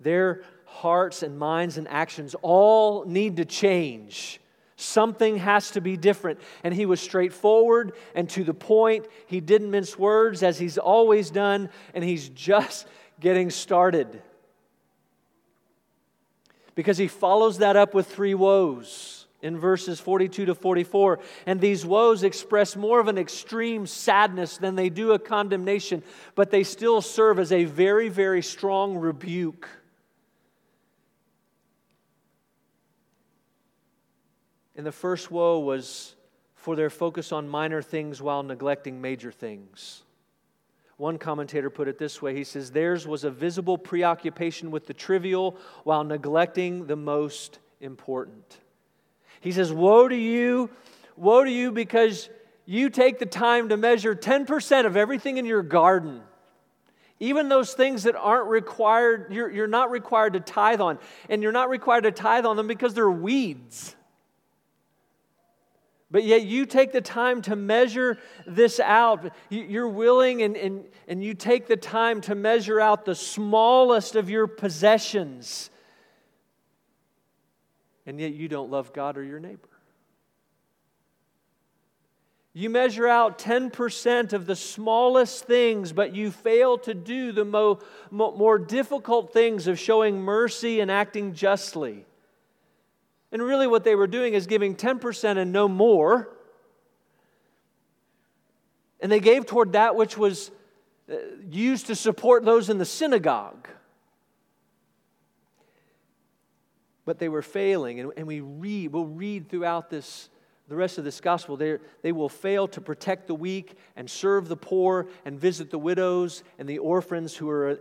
Their 0.00 0.44
hearts 0.64 1.22
and 1.22 1.38
minds 1.38 1.76
and 1.76 1.86
actions 1.86 2.34
all 2.40 3.04
need 3.04 3.36
to 3.36 3.44
change. 3.44 4.40
Something 4.76 5.36
has 5.36 5.72
to 5.72 5.82
be 5.82 5.98
different. 5.98 6.40
And 6.64 6.72
he 6.72 6.86
was 6.86 7.02
straightforward 7.02 7.92
and 8.14 8.30
to 8.30 8.42
the 8.42 8.54
point. 8.54 9.08
He 9.26 9.40
didn't 9.40 9.70
mince 9.70 9.98
words 9.98 10.42
as 10.42 10.58
he's 10.58 10.78
always 10.78 11.30
done, 11.30 11.68
and 11.92 12.02
he's 12.02 12.30
just 12.30 12.86
getting 13.20 13.50
started. 13.50 14.22
Because 16.74 16.96
he 16.96 17.08
follows 17.08 17.58
that 17.58 17.76
up 17.76 17.92
with 17.92 18.06
three 18.06 18.34
woes 18.34 19.19
in 19.42 19.58
verses 19.58 20.00
42 20.00 20.46
to 20.46 20.54
44. 20.54 21.20
And 21.46 21.60
these 21.60 21.84
woes 21.84 22.22
express 22.22 22.76
more 22.76 23.00
of 23.00 23.08
an 23.08 23.18
extreme 23.18 23.86
sadness 23.86 24.56
than 24.58 24.76
they 24.76 24.88
do 24.88 25.12
a 25.12 25.18
condemnation, 25.18 26.02
but 26.34 26.50
they 26.50 26.62
still 26.62 27.00
serve 27.00 27.38
as 27.38 27.52
a 27.52 27.64
very, 27.64 28.08
very 28.08 28.42
strong 28.42 28.96
rebuke. 28.96 29.68
And 34.76 34.86
the 34.86 34.92
first 34.92 35.30
woe 35.30 35.58
was 35.58 36.14
for 36.54 36.76
their 36.76 36.90
focus 36.90 37.32
on 37.32 37.48
minor 37.48 37.82
things 37.82 38.20
while 38.22 38.42
neglecting 38.42 39.00
major 39.00 39.32
things. 39.32 40.02
One 40.98 41.16
commentator 41.16 41.70
put 41.70 41.88
it 41.88 41.98
this 41.98 42.20
way 42.20 42.36
he 42.36 42.44
says, 42.44 42.70
Theirs 42.70 43.06
was 43.06 43.24
a 43.24 43.30
visible 43.30 43.78
preoccupation 43.78 44.70
with 44.70 44.86
the 44.86 44.92
trivial 44.92 45.56
while 45.84 46.04
neglecting 46.04 46.86
the 46.86 46.96
most 46.96 47.58
important. 47.80 48.58
He 49.40 49.52
says, 49.52 49.72
Woe 49.72 50.08
to 50.08 50.16
you, 50.16 50.70
woe 51.16 51.44
to 51.44 51.50
you, 51.50 51.72
because 51.72 52.28
you 52.66 52.90
take 52.90 53.18
the 53.18 53.26
time 53.26 53.70
to 53.70 53.76
measure 53.76 54.14
10% 54.14 54.86
of 54.86 54.96
everything 54.96 55.38
in 55.38 55.44
your 55.44 55.62
garden. 55.62 56.22
Even 57.18 57.50
those 57.50 57.74
things 57.74 58.04
that 58.04 58.16
aren't 58.16 58.48
required, 58.48 59.26
you're, 59.30 59.50
you're 59.50 59.66
not 59.66 59.90
required 59.90 60.32
to 60.32 60.40
tithe 60.40 60.80
on. 60.80 60.98
And 61.28 61.42
you're 61.42 61.52
not 61.52 61.68
required 61.68 62.04
to 62.04 62.12
tithe 62.12 62.46
on 62.46 62.56
them 62.56 62.66
because 62.66 62.94
they're 62.94 63.10
weeds. 63.10 63.94
But 66.10 66.24
yet 66.24 66.44
you 66.44 66.66
take 66.66 66.92
the 66.92 67.00
time 67.00 67.42
to 67.42 67.54
measure 67.54 68.18
this 68.46 68.80
out. 68.80 69.32
You're 69.48 69.88
willing 69.88 70.42
and, 70.42 70.56
and, 70.56 70.84
and 71.06 71.22
you 71.22 71.34
take 71.34 71.68
the 71.68 71.76
time 71.76 72.20
to 72.22 72.34
measure 72.34 72.80
out 72.80 73.04
the 73.04 73.14
smallest 73.14 74.16
of 74.16 74.28
your 74.28 74.46
possessions. 74.46 75.70
And 78.10 78.18
yet 78.18 78.34
you 78.34 78.48
don't 78.48 78.72
love 78.72 78.92
God 78.92 79.16
or 79.16 79.22
your 79.22 79.38
neighbor. 79.38 79.68
You 82.52 82.68
measure 82.68 83.06
out 83.06 83.38
10% 83.38 84.32
of 84.32 84.46
the 84.46 84.56
smallest 84.56 85.44
things, 85.44 85.92
but 85.92 86.12
you 86.12 86.32
fail 86.32 86.76
to 86.78 86.92
do 86.92 87.30
the 87.30 87.44
mo- 87.44 87.78
mo- 88.10 88.34
more 88.34 88.58
difficult 88.58 89.32
things 89.32 89.68
of 89.68 89.78
showing 89.78 90.20
mercy 90.20 90.80
and 90.80 90.90
acting 90.90 91.34
justly. 91.34 92.04
And 93.30 93.40
really, 93.40 93.68
what 93.68 93.84
they 93.84 93.94
were 93.94 94.08
doing 94.08 94.34
is 94.34 94.48
giving 94.48 94.74
10% 94.74 95.38
and 95.38 95.52
no 95.52 95.68
more. 95.68 96.30
And 98.98 99.12
they 99.12 99.20
gave 99.20 99.46
toward 99.46 99.74
that 99.74 99.94
which 99.94 100.18
was 100.18 100.50
uh, 101.08 101.14
used 101.48 101.86
to 101.86 101.94
support 101.94 102.44
those 102.44 102.70
in 102.70 102.78
the 102.78 102.84
synagogue. 102.84 103.68
But 107.10 107.18
they 107.18 107.28
were 107.28 107.42
failing, 107.42 107.98
and, 107.98 108.12
and 108.16 108.24
we 108.24 108.38
read, 108.38 108.92
we'll 108.92 109.04
read 109.04 109.48
throughout 109.48 109.90
this, 109.90 110.28
the 110.68 110.76
rest 110.76 110.96
of 110.96 111.02
this 111.02 111.20
gospel, 111.20 111.56
they, 111.56 111.78
they 112.02 112.12
will 112.12 112.28
fail 112.28 112.68
to 112.68 112.80
protect 112.80 113.26
the 113.26 113.34
weak 113.34 113.76
and 113.96 114.08
serve 114.08 114.46
the 114.46 114.56
poor 114.56 115.08
and 115.24 115.36
visit 115.36 115.72
the 115.72 115.78
widows 115.78 116.44
and 116.56 116.68
the 116.68 116.78
orphans 116.78 117.34
who 117.34 117.50
are, 117.50 117.80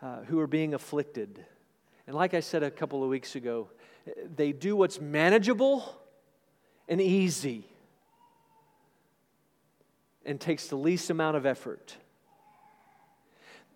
uh, 0.00 0.22
who 0.22 0.40
are 0.40 0.46
being 0.46 0.72
afflicted. 0.72 1.44
And 2.06 2.16
like 2.16 2.32
I 2.32 2.40
said 2.40 2.62
a 2.62 2.70
couple 2.70 3.04
of 3.04 3.10
weeks 3.10 3.36
ago, 3.36 3.68
they 4.34 4.52
do 4.52 4.74
what's 4.74 4.98
manageable 4.98 5.84
and 6.88 6.98
easy 6.98 7.66
and 10.24 10.40
takes 10.40 10.68
the 10.68 10.76
least 10.76 11.10
amount 11.10 11.36
of 11.36 11.44
effort. 11.44 11.94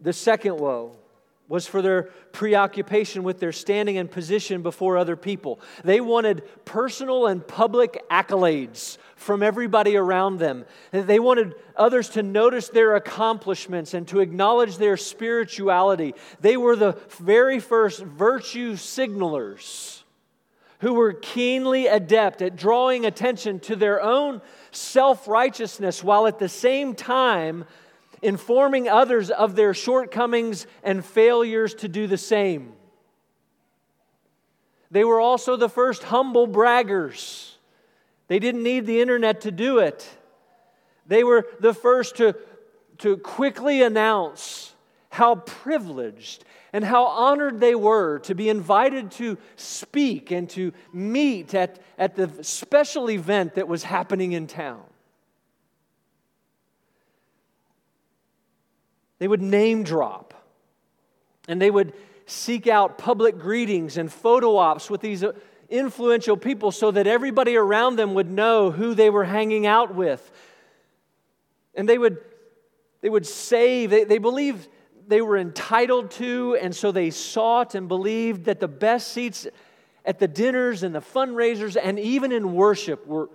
The 0.01 0.14
second 0.14 0.57
woe 0.57 0.97
was 1.49 1.67
for 1.67 1.81
their 1.81 2.05
preoccupation 2.33 3.23
with 3.23 3.39
their 3.39 3.53
standing 3.53 3.99
and 3.99 4.11
position 4.11 4.63
before 4.63 4.97
other 4.97 5.17
people. 5.17 5.61
They 5.85 6.01
wanted 6.01 6.43
personal 6.65 7.27
and 7.27 7.47
public 7.47 8.03
accolades 8.11 8.99
from 9.15 9.43
everybody 9.43 9.97
around 9.97 10.39
them. 10.39 10.65
They 10.91 11.21
wanted 11.21 11.55
others 11.77 12.09
to 12.11 12.23
notice 12.23 12.69
their 12.69 12.97
accomplishments 12.97 13.95
and 13.95 14.07
to 14.09 14.21
acknowledge 14.21 14.77
their 14.77 14.97
spirituality. 14.97 16.15
They 16.41 16.57
were 16.57 16.77
the 16.77 16.99
very 17.21 17.61
first 17.61 18.03
virtue 18.03 18.75
signalers 18.75 20.03
who 20.81 20.95
were 20.95 21.13
keenly 21.13 21.87
adept 21.87 22.43
at 22.43 22.57
drawing 22.57 23.07
attention 23.07 23.61
to 23.61 23.77
their 23.77 24.03
own 24.03 24.43
self 24.73 25.27
righteousness 25.27 26.05
while 26.05 26.27
at 26.27 26.39
the 26.39 26.49
same 26.49 26.95
time 26.95 27.65
informing 28.22 28.88
others 28.88 29.31
of 29.31 29.57
their 29.57 29.74
shortcomings 29.74 30.66
and 30.83 31.05
failures 31.05 31.74
to 31.74 31.88
do 31.88 32.07
the 32.07 32.18
same. 32.18 32.72
They 34.90 35.05
were 35.05 35.20
also 35.20 35.57
the 35.57 35.68
first 35.68 36.05
humble 36.05 36.46
braggers. 36.46 37.52
They 38.29 38.38
didn't 38.38 38.62
need 38.62 38.87
the 38.87 39.00
internet 39.00 39.42
to 39.42 39.50
do 39.50 39.79
it. 39.79 40.09
They 41.07 41.24
were 41.24 41.46
the 41.61 41.74
first 41.74 42.16
to, 42.16 42.37
to 42.98 43.16
quickly 43.18 43.83
announce 43.83 44.74
how 45.11 45.37
privileged 45.37 46.44
and 46.72 46.85
how 46.85 47.05
honored 47.07 47.61
they 47.61 47.74
were 47.74 48.18
to 48.20 48.35
be 48.35 48.48
invited 48.48 49.11
to 49.12 49.38
speak 49.57 50.31
and 50.31 50.50
to 50.50 50.72
meet 50.92 51.55
at, 51.55 51.81
at 51.98 52.16
the 52.16 52.42
special 52.42 53.11
event 53.11 53.55
that 53.55 53.68
was 53.68 53.83
happening 53.83 54.33
in 54.33 54.46
town. 54.46 54.83
They 59.18 59.29
would 59.29 59.42
name 59.42 59.83
drop 59.83 60.35
and 61.48 61.61
they 61.61 61.70
would 61.70 61.92
seek 62.26 62.66
out 62.66 62.98
public 62.98 63.38
greetings 63.38 63.96
and 63.96 64.12
photo 64.12 64.57
ops 64.57 64.90
with 64.90 65.00
these 65.00 65.22
uh, 65.22 65.33
influential 65.68 66.37
people 66.37 66.72
so 66.72 66.90
that 66.90 67.07
everybody 67.07 67.57
around 67.57 67.96
them 67.96 68.14
would 68.14 68.31
know 68.31 68.70
who 68.70 68.94
they 68.94 69.11
were 69.11 69.24
hanging 69.24 69.66
out 69.66 69.94
with. 69.94 70.31
And 71.74 71.88
they 71.88 71.98
would, 71.98 72.18
they 73.00 73.09
would 73.09 73.26
save, 73.26 73.90
they, 73.90 74.05
they 74.05 74.18
believed 74.18 74.68
they 75.07 75.20
were 75.20 75.37
entitled 75.37 76.11
to, 76.12 76.59
and 76.61 76.74
so 76.74 76.90
they 76.90 77.11
sought 77.11 77.74
and 77.74 77.87
believed 77.87 78.46
that 78.46 78.59
the 78.59 78.68
best 78.68 79.12
seats 79.12 79.46
at 80.05 80.18
the 80.18 80.29
dinners 80.29 80.83
and 80.83 80.94
the 80.94 81.00
fundraisers 81.00 81.76
and 81.81 81.98
even 81.98 82.33
in 82.33 82.55
worship 82.55 83.07
were, 83.07 83.29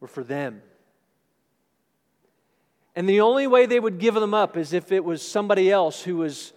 were 0.00 0.08
for 0.08 0.24
them. 0.24 0.62
And 2.98 3.08
the 3.08 3.20
only 3.20 3.46
way 3.46 3.66
they 3.66 3.78
would 3.78 3.98
give 3.98 4.14
them 4.14 4.34
up 4.34 4.56
is 4.56 4.72
if 4.72 4.90
it 4.90 5.04
was 5.04 5.22
somebody 5.22 5.70
else 5.70 6.02
who 6.02 6.16
was 6.16 6.52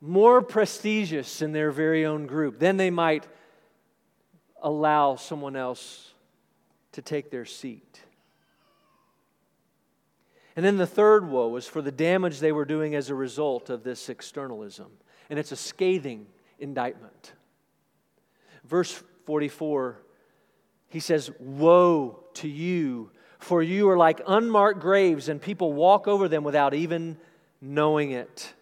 more 0.00 0.42
prestigious 0.42 1.40
in 1.40 1.52
their 1.52 1.70
very 1.70 2.04
own 2.04 2.26
group. 2.26 2.58
Then 2.58 2.76
they 2.76 2.90
might 2.90 3.24
allow 4.60 5.14
someone 5.14 5.54
else 5.54 6.12
to 6.90 7.02
take 7.02 7.30
their 7.30 7.44
seat. 7.44 8.00
And 10.56 10.66
then 10.66 10.76
the 10.76 10.88
third 10.88 11.30
woe 11.30 11.46
was 11.46 11.68
for 11.68 11.80
the 11.80 11.92
damage 11.92 12.40
they 12.40 12.50
were 12.50 12.64
doing 12.64 12.96
as 12.96 13.08
a 13.08 13.14
result 13.14 13.70
of 13.70 13.84
this 13.84 14.08
externalism. 14.08 14.90
And 15.30 15.38
it's 15.38 15.52
a 15.52 15.56
scathing 15.56 16.26
indictment. 16.58 17.32
Verse 18.64 19.04
44, 19.24 20.02
he 20.88 20.98
says, 20.98 21.30
Woe 21.38 22.24
to 22.34 22.48
you, 22.48 23.12
for 23.38 23.62
you 23.62 23.88
are 23.90 23.96
like 23.96 24.20
unmarked 24.26 24.80
graves, 24.80 25.28
and 25.28 25.40
people 25.40 25.72
walk 25.72 26.08
over 26.08 26.28
them 26.28 26.44
without 26.44 26.74
even 26.74 27.16
knowing 27.60 28.12
it. 28.12 28.52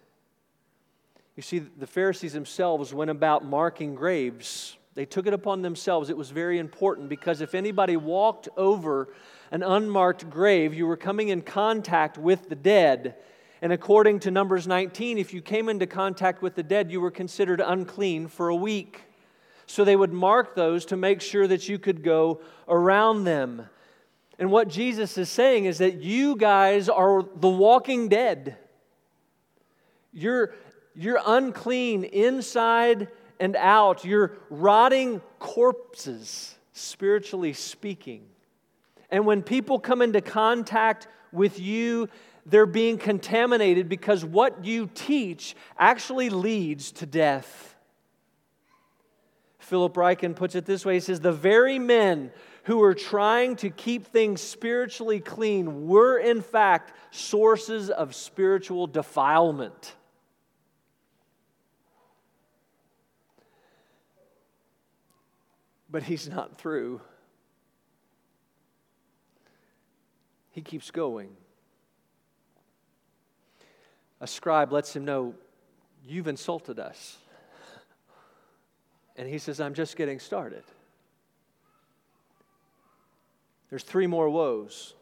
You 1.35 1.43
see, 1.43 1.59
the 1.59 1.87
Pharisees 1.87 2.33
themselves 2.33 2.93
went 2.93 3.11
about 3.11 3.43
marking 3.43 3.95
graves. 3.95 4.77
They 4.93 5.05
took 5.05 5.27
it 5.27 5.33
upon 5.33 5.61
themselves. 5.61 6.09
It 6.09 6.15
was 6.15 6.29
very 6.29 6.57
important 6.59 7.09
because 7.09 7.41
if 7.41 7.53
anybody 7.53 7.97
walked 7.97 8.47
over 8.55 9.09
an 9.51 9.61
unmarked 9.61 10.29
grave, 10.29 10.73
you 10.73 10.87
were 10.87 10.95
coming 10.95 11.29
in 11.29 11.41
contact 11.41 12.17
with 12.17 12.47
the 12.47 12.55
dead. 12.55 13.15
And 13.61 13.73
according 13.73 14.19
to 14.21 14.31
Numbers 14.31 14.67
19, 14.67 15.17
if 15.17 15.33
you 15.33 15.41
came 15.41 15.67
into 15.67 15.87
contact 15.87 16.41
with 16.41 16.55
the 16.55 16.63
dead, 16.63 16.91
you 16.91 17.01
were 17.01 17.11
considered 17.11 17.59
unclean 17.59 18.27
for 18.27 18.47
a 18.47 18.55
week. 18.55 19.03
So 19.67 19.83
they 19.83 19.95
would 19.95 20.13
mark 20.13 20.55
those 20.55 20.85
to 20.85 20.97
make 20.97 21.19
sure 21.19 21.47
that 21.47 21.67
you 21.67 21.79
could 21.79 22.03
go 22.03 22.39
around 22.67 23.25
them. 23.25 23.67
And 24.37 24.51
what 24.51 24.67
Jesus 24.67 25.17
is 25.17 25.29
saying 25.29 25.65
is 25.65 25.77
that 25.77 26.01
you 26.01 26.35
guys 26.35 26.89
are 26.89 27.23
the 27.23 27.49
walking 27.49 28.09
dead. 28.09 28.57
You're, 30.11 30.53
you're 30.95 31.19
unclean 31.25 32.03
inside 32.03 33.07
and 33.39 33.55
out. 33.55 34.03
You're 34.03 34.33
rotting 34.49 35.21
corpses, 35.39 36.55
spiritually 36.73 37.53
speaking. 37.53 38.23
And 39.09 39.25
when 39.25 39.41
people 39.41 39.79
come 39.79 40.01
into 40.01 40.21
contact 40.21 41.07
with 41.31 41.59
you, 41.59 42.09
they're 42.45 42.65
being 42.65 42.97
contaminated 42.97 43.89
because 43.89 44.23
what 44.23 44.65
you 44.65 44.89
teach 44.93 45.55
actually 45.77 46.29
leads 46.29 46.91
to 46.93 47.05
death. 47.05 47.74
Philip 49.65 49.95
Ryken 49.95 50.35
puts 50.35 50.53
it 50.53 50.65
this 50.65 50.85
way 50.85 50.93
he 50.93 50.99
says, 50.99 51.19
The 51.19 51.31
very 51.31 51.79
men 51.79 52.31
who 52.65 52.77
were 52.77 52.93
trying 52.93 53.55
to 53.57 53.71
keep 53.71 54.05
things 54.05 54.39
spiritually 54.39 55.19
clean 55.19 55.87
were, 55.87 56.19
in 56.19 56.41
fact, 56.41 56.93
sources 57.09 57.89
of 57.89 58.13
spiritual 58.13 58.85
defilement. 58.85 59.95
But 65.89 66.03
he's 66.03 66.29
not 66.29 66.59
through. 66.59 67.01
He 70.51 70.61
keeps 70.61 70.91
going. 70.91 71.35
A 74.21 74.27
scribe 74.27 74.71
lets 74.71 74.95
him 74.95 75.05
know, 75.05 75.33
You've 76.07 76.27
insulted 76.27 76.77
us. 76.77 77.17
And 79.17 79.27
he 79.29 79.37
says, 79.37 79.59
I'm 79.59 79.73
just 79.73 79.95
getting 79.95 80.19
started. 80.19 80.63
There's 83.69 83.83
three 83.83 84.07
more 84.07 84.29
woes 84.29 84.93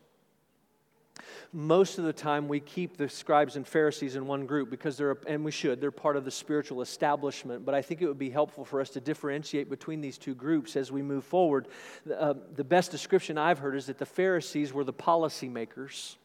most 1.53 1.99
of 1.99 2.03
the 2.03 2.13
time 2.13 2.47
we 2.47 2.59
keep 2.59 2.97
the 2.97 3.07
scribes 3.07 3.55
and 3.55 3.67
Pharisees 3.67 4.15
in 4.15 4.25
one 4.25 4.47
group 4.47 4.71
because 4.71 4.97
they're, 4.97 5.15
and 5.27 5.45
we 5.45 5.51
should, 5.51 5.79
they're 5.79 5.91
part 5.91 6.17
of 6.17 6.25
the 6.25 6.31
spiritual 6.31 6.81
establishment. 6.81 7.63
But 7.63 7.75
I 7.75 7.81
think 7.81 8.01
it 8.01 8.07
would 8.07 8.17
be 8.17 8.31
helpful 8.31 8.65
for 8.65 8.81
us 8.81 8.89
to 8.91 8.99
differentiate 8.99 9.69
between 9.69 10.01
these 10.01 10.17
two 10.17 10.33
groups 10.33 10.75
as 10.75 10.91
we 10.91 11.03
move 11.03 11.23
forward. 11.23 11.67
Uh, 12.11 12.33
the 12.55 12.63
best 12.63 12.89
description 12.89 13.37
I've 13.37 13.59
heard 13.59 13.75
is 13.75 13.85
that 13.85 13.99
the 13.99 14.05
Pharisees 14.05 14.73
were 14.73 14.83
the 14.83 14.93
policymakers 14.93 16.15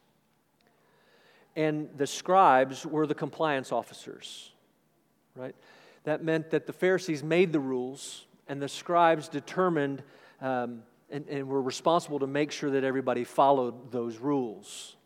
and 1.56 1.90
the 1.96 2.06
scribes 2.06 2.86
were 2.86 3.06
the 3.06 3.14
compliance 3.14 3.70
officers, 3.70 4.52
right? 5.36 5.54
That 6.04 6.22
meant 6.22 6.50
that 6.50 6.66
the 6.66 6.72
Pharisees 6.72 7.22
made 7.22 7.52
the 7.52 7.60
rules 7.60 8.26
and 8.48 8.62
the 8.62 8.68
scribes 8.68 9.28
determined 9.28 10.02
um, 10.40 10.82
and, 11.10 11.26
and 11.28 11.48
were 11.48 11.62
responsible 11.62 12.18
to 12.20 12.26
make 12.26 12.50
sure 12.50 12.70
that 12.70 12.84
everybody 12.84 13.24
followed 13.24 13.92
those 13.92 14.18
rules. 14.18 14.96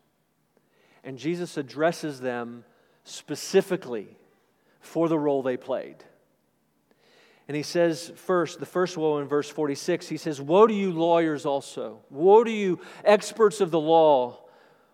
And 1.03 1.17
Jesus 1.17 1.57
addresses 1.57 2.19
them 2.19 2.63
specifically 3.03 4.07
for 4.79 5.09
the 5.09 5.19
role 5.19 5.43
they 5.43 5.57
played. 5.57 5.97
And 7.47 7.57
he 7.57 7.63
says, 7.63 8.11
first, 8.15 8.59
the 8.59 8.65
first 8.65 8.95
woe 8.95 9.17
in 9.19 9.27
verse 9.27 9.49
46, 9.49 10.07
he 10.07 10.17
says, 10.17 10.39
Woe 10.39 10.65
to 10.65 10.73
you, 10.73 10.91
lawyers, 10.91 11.45
also. 11.45 11.99
Woe 12.09 12.43
to 12.43 12.51
you, 12.51 12.79
experts 13.03 13.59
of 13.59 13.69
the 13.69 13.79
law. 13.79 14.39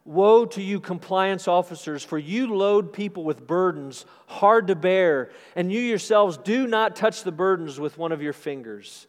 Woe 0.05 0.45
to 0.45 0.61
you, 0.61 0.79
compliance 0.79 1.47
officers, 1.47 2.03
for 2.03 2.17
you 2.17 2.55
load 2.55 2.93
people 2.93 3.23
with 3.23 3.45
burdens 3.45 4.05
hard 4.27 4.67
to 4.67 4.75
bear, 4.75 5.29
and 5.55 5.71
you 5.71 5.79
yourselves 5.79 6.37
do 6.37 6.65
not 6.67 6.95
touch 6.95 7.23
the 7.23 7.31
burdens 7.31 7.79
with 7.79 7.97
one 7.97 8.11
of 8.11 8.21
your 8.21 8.33
fingers. 8.33 9.07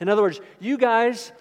In 0.00 0.08
other 0.08 0.22
words, 0.22 0.40
you 0.60 0.78
guys, 0.78 1.32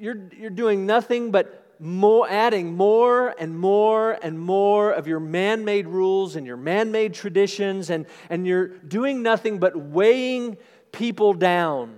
you're, 0.00 0.18
you're 0.36 0.50
doing 0.50 0.86
nothing 0.86 1.30
but 1.30 1.60
more, 1.78 2.28
adding 2.28 2.74
more 2.74 3.34
and 3.38 3.58
more 3.58 4.12
and 4.22 4.38
more 4.40 4.90
of 4.90 5.06
your 5.06 5.20
man 5.20 5.64
made 5.64 5.86
rules 5.86 6.36
and 6.36 6.46
your 6.46 6.56
man 6.56 6.90
made 6.90 7.14
traditions, 7.14 7.90
and, 7.90 8.06
and 8.30 8.46
you're 8.46 8.68
doing 8.68 9.22
nothing 9.22 9.58
but 9.58 9.76
weighing 9.76 10.56
people 10.92 11.34
down. 11.34 11.94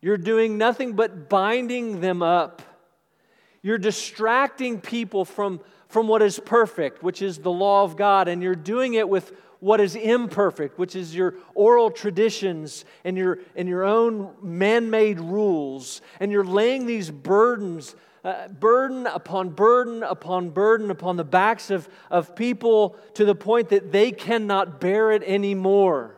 You're 0.00 0.18
doing 0.18 0.58
nothing 0.58 0.92
but 0.92 1.28
binding 1.28 2.00
them 2.00 2.22
up. 2.22 2.62
You're 3.64 3.78
distracting 3.78 4.78
people 4.78 5.24
from, 5.24 5.58
from 5.88 6.06
what 6.06 6.20
is 6.20 6.38
perfect, 6.38 7.02
which 7.02 7.22
is 7.22 7.38
the 7.38 7.50
law 7.50 7.82
of 7.82 7.96
God, 7.96 8.28
and 8.28 8.42
you're 8.42 8.54
doing 8.54 8.92
it 8.92 9.08
with 9.08 9.32
what 9.58 9.80
is 9.80 9.96
imperfect, 9.96 10.78
which 10.78 10.94
is 10.94 11.14
your 11.14 11.36
oral 11.54 11.90
traditions 11.90 12.84
and 13.04 13.16
your, 13.16 13.38
and 13.56 13.66
your 13.66 13.84
own 13.84 14.34
man 14.42 14.90
made 14.90 15.18
rules. 15.18 16.02
And 16.20 16.30
you're 16.30 16.44
laying 16.44 16.84
these 16.84 17.10
burdens 17.10 17.96
uh, 18.22 18.48
burden 18.48 19.06
upon 19.06 19.50
burden 19.50 20.02
upon 20.02 20.48
burden 20.50 20.90
upon 20.90 21.16
the 21.16 21.24
backs 21.24 21.70
of, 21.70 21.88
of 22.10 22.34
people 22.34 22.96
to 23.12 23.24
the 23.24 23.34
point 23.34 23.68
that 23.68 23.92
they 23.92 24.12
cannot 24.12 24.80
bear 24.80 25.10
it 25.10 25.22
anymore. 25.22 26.16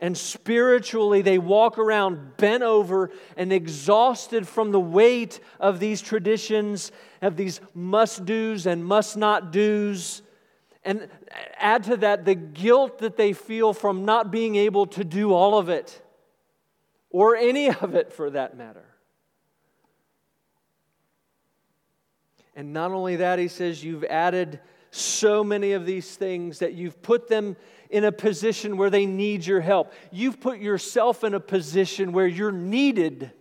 And 0.00 0.16
spiritually, 0.16 1.20
they 1.20 1.36
walk 1.36 1.78
around 1.78 2.38
bent 2.38 2.62
over 2.62 3.10
and 3.36 3.52
exhausted 3.52 4.48
from 4.48 4.72
the 4.72 4.80
weight 4.80 5.40
of 5.60 5.78
these 5.78 6.00
traditions, 6.00 6.90
of 7.20 7.36
these 7.36 7.60
must 7.74 8.24
do's 8.24 8.66
and 8.66 8.82
must 8.82 9.18
not 9.18 9.52
do's. 9.52 10.22
And 10.84 11.08
add 11.58 11.84
to 11.84 11.98
that 11.98 12.24
the 12.24 12.34
guilt 12.34 13.00
that 13.00 13.18
they 13.18 13.34
feel 13.34 13.74
from 13.74 14.06
not 14.06 14.30
being 14.30 14.56
able 14.56 14.86
to 14.86 15.04
do 15.04 15.34
all 15.34 15.58
of 15.58 15.68
it, 15.68 16.00
or 17.10 17.36
any 17.36 17.68
of 17.68 17.94
it 17.94 18.10
for 18.10 18.30
that 18.30 18.56
matter. 18.56 18.86
And 22.56 22.72
not 22.72 22.90
only 22.92 23.16
that, 23.16 23.38
he 23.38 23.48
says, 23.48 23.84
you've 23.84 24.04
added 24.04 24.60
so 24.90 25.44
many 25.44 25.72
of 25.72 25.86
these 25.86 26.16
things 26.16 26.58
that 26.58 26.74
you've 26.74 27.00
put 27.02 27.28
them 27.28 27.56
in 27.90 28.04
a 28.04 28.12
position 28.12 28.76
where 28.76 28.90
they 28.90 29.06
need 29.06 29.44
your 29.46 29.60
help. 29.60 29.92
You've 30.10 30.40
put 30.40 30.58
yourself 30.58 31.24
in 31.24 31.34
a 31.34 31.40
position 31.40 32.12
where 32.12 32.26
you're 32.26 32.52
needed. 32.52 33.32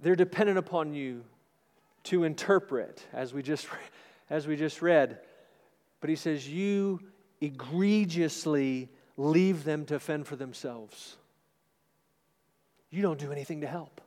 They're 0.00 0.16
dependent 0.16 0.58
upon 0.58 0.94
you 0.94 1.24
to 2.04 2.24
interpret, 2.24 3.06
as 3.12 3.32
we 3.32 3.42
just, 3.42 3.66
as 4.30 4.46
we 4.46 4.56
just 4.56 4.82
read. 4.82 5.20
But 6.00 6.10
he 6.10 6.16
says, 6.16 6.48
You 6.48 7.00
egregiously 7.40 8.90
leave 9.16 9.64
them 9.64 9.86
to 9.86 9.98
fend 9.98 10.26
for 10.26 10.36
themselves. 10.36 11.16
You 12.90 13.00
don't 13.00 13.18
do 13.18 13.32
anything 13.32 13.62
to 13.62 13.66
help. 13.66 14.01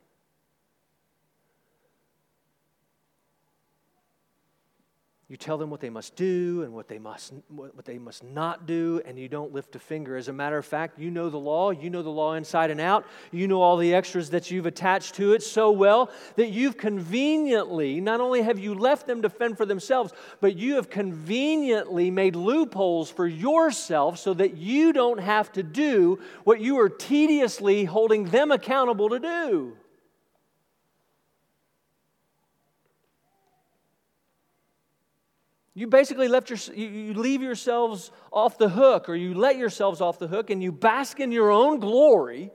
You 5.27 5.37
tell 5.37 5.57
them 5.57 5.71
what 5.71 5.79
they 5.79 5.89
must 5.89 6.15
do 6.15 6.61
and 6.61 6.71
what 6.71 6.87
they 6.87 6.99
must, 6.99 7.33
what 7.49 7.83
they 7.83 7.97
must 7.97 8.23
not 8.23 8.67
do, 8.67 9.01
and 9.05 9.17
you 9.17 9.27
don't 9.27 9.51
lift 9.51 9.75
a 9.75 9.79
finger. 9.79 10.15
As 10.15 10.27
a 10.27 10.33
matter 10.33 10.55
of 10.59 10.67
fact, 10.67 10.99
you 10.99 11.09
know 11.09 11.29
the 11.29 11.37
law. 11.37 11.71
You 11.71 11.89
know 11.89 12.03
the 12.03 12.11
law 12.11 12.35
inside 12.35 12.69
and 12.69 12.79
out. 12.79 13.07
You 13.31 13.47
know 13.47 13.59
all 13.59 13.77
the 13.77 13.95
extras 13.95 14.29
that 14.29 14.51
you've 14.51 14.67
attached 14.67 15.15
to 15.15 15.33
it 15.33 15.41
so 15.41 15.71
well 15.71 16.11
that 16.35 16.49
you've 16.49 16.77
conveniently, 16.77 17.99
not 18.01 18.21
only 18.21 18.43
have 18.43 18.59
you 18.59 18.75
left 18.75 19.07
them 19.07 19.23
to 19.23 19.29
fend 19.31 19.57
for 19.57 19.65
themselves, 19.65 20.13
but 20.41 20.57
you 20.57 20.75
have 20.75 20.91
conveniently 20.91 22.11
made 22.11 22.35
loopholes 22.35 23.09
for 23.09 23.25
yourself 23.25 24.19
so 24.19 24.31
that 24.35 24.57
you 24.57 24.93
don't 24.93 25.19
have 25.19 25.51
to 25.53 25.63
do 25.63 26.19
what 26.43 26.61
you 26.61 26.77
are 26.79 26.89
tediously 26.89 27.85
holding 27.85 28.25
them 28.25 28.51
accountable 28.51 29.09
to 29.09 29.19
do. 29.19 29.75
You 35.77 35.87
basically 35.87 36.29
left 36.29 36.49
your, 36.49 36.57
you 36.73 37.13
leave 37.13 37.41
yourselves 37.41 38.09
off 38.31 38.57
the 38.57 38.69
hook, 38.69 39.09
or 39.09 39.15
you 39.15 39.33
let 39.33 39.57
yourselves 39.57 39.99
off 39.99 40.17
the 40.17 40.27
hook, 40.27 40.49
and 40.49 40.63
you 40.63 40.71
bask 40.71 41.19
in 41.19 41.33
your 41.33 41.51
own 41.51 41.81
glory, 41.81 42.49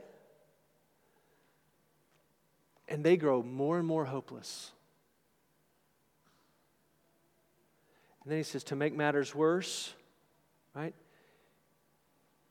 and 2.89 3.05
they 3.05 3.19
grow 3.19 3.43
more 3.43 3.79
and 3.79 3.87
more 3.87 4.07
hopeless. 4.07 4.73
And 8.25 8.33
then 8.33 8.39
he 8.39 8.43
says, 8.43 8.65
to 8.65 8.77
make 8.77 8.97
matters 8.97 9.35
worse, 9.35 9.93
right? 10.75 10.95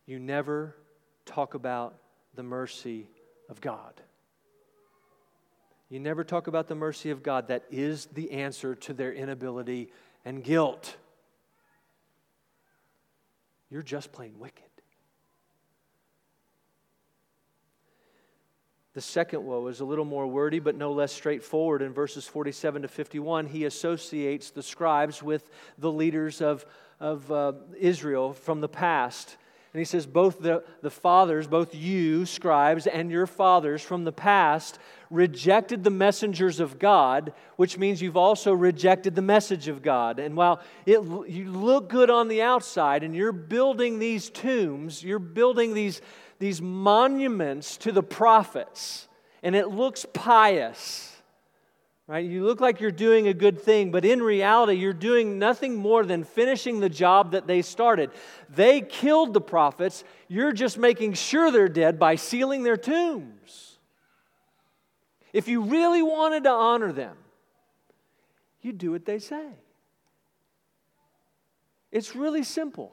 You 0.05 0.19
never 0.19 0.75
talk 1.25 1.55
about 1.55 1.95
the 2.35 2.43
mercy 2.43 3.07
of 3.49 3.59
God. 3.59 3.93
You 5.89 5.99
never 5.99 6.23
talk 6.23 6.45
about 6.45 6.67
the 6.67 6.75
mercy 6.75 7.09
of 7.09 7.23
God 7.23 7.47
that 7.47 7.63
is 7.71 8.05
the 8.13 8.31
answer 8.31 8.75
to 8.75 8.93
their 8.93 9.11
inability 9.11 9.89
and 10.29 10.43
guilt. 10.43 10.95
You're 13.71 13.81
just 13.81 14.11
plain 14.11 14.37
wicked. 14.37 14.63
The 18.93 19.01
second 19.01 19.43
woe 19.43 19.65
is 19.65 19.79
a 19.79 19.85
little 19.85 20.05
more 20.05 20.27
wordy, 20.27 20.59
but 20.59 20.75
no 20.75 20.91
less 20.91 21.11
straightforward. 21.11 21.81
In 21.81 21.93
verses 21.93 22.27
47 22.27 22.83
to 22.83 22.87
51, 22.87 23.47
he 23.47 23.65
associates 23.65 24.51
the 24.51 24.61
scribes 24.61 25.23
with 25.23 25.49
the 25.79 25.91
leaders 25.91 26.41
of, 26.41 26.63
of 26.99 27.31
uh, 27.31 27.53
Israel 27.79 28.33
from 28.33 28.61
the 28.61 28.69
past. 28.69 29.35
And 29.73 29.79
he 29.79 29.85
says, 29.85 30.05
Both 30.05 30.39
the, 30.39 30.63
the 30.81 30.89
fathers, 30.89 31.47
both 31.47 31.75
you, 31.75 32.25
scribes, 32.25 32.87
and 32.87 33.11
your 33.11 33.27
fathers 33.27 33.81
from 33.81 34.03
the 34.03 34.11
past 34.11 34.79
rejected 35.11 35.83
the 35.83 35.89
messengers 35.89 36.59
of 36.59 36.79
God, 36.79 37.33
which 37.55 37.77
means 37.77 38.01
you've 38.01 38.17
also 38.17 38.53
rejected 38.53 39.15
the 39.15 39.21
message 39.21 39.67
of 39.67 39.81
God. 39.81 40.19
And 40.19 40.35
while 40.35 40.61
it, 40.85 41.01
you 41.27 41.51
look 41.51 41.89
good 41.89 42.09
on 42.09 42.27
the 42.27 42.41
outside 42.41 43.03
and 43.03 43.15
you're 43.15 43.31
building 43.31 43.99
these 43.99 44.29
tombs, 44.29 45.03
you're 45.03 45.19
building 45.19 45.73
these, 45.73 46.01
these 46.39 46.61
monuments 46.61 47.77
to 47.77 47.91
the 47.91 48.03
prophets, 48.03 49.07
and 49.43 49.55
it 49.55 49.67
looks 49.69 50.05
pious 50.13 51.08
right? 52.09 52.25
You 52.25 52.43
look 52.43 52.59
like 52.59 52.81
you're 52.81 52.89
doing 52.89 53.27
a 53.27 53.35
good 53.35 53.61
thing, 53.61 53.91
but 53.91 54.03
in 54.03 54.23
reality, 54.23 54.73
you're 54.73 54.93
doing 54.93 55.37
nothing 55.37 55.75
more 55.75 56.03
than 56.03 56.23
finishing 56.23 56.79
the 56.79 56.89
job 56.89 57.33
that 57.33 57.45
they 57.45 57.61
started. 57.61 58.09
They 58.49 58.81
killed 58.81 59.35
the 59.35 59.41
prophets. 59.41 60.03
You're 60.27 60.51
just 60.51 60.79
making 60.79 61.13
sure 61.13 61.51
they're 61.51 61.69
dead 61.69 61.99
by 61.99 62.15
sealing 62.15 62.63
their 62.63 62.77
tombs. 62.77 63.77
If 65.33 65.47
you 65.47 65.61
really 65.61 66.01
wanted 66.01 66.45
to 66.45 66.49
honor 66.49 66.91
them, 66.91 67.15
you 68.63 68.73
do 68.73 68.89
what 68.89 69.05
they 69.05 69.19
say. 69.19 69.45
It's 71.91 72.15
really 72.15 72.43
simple. 72.43 72.91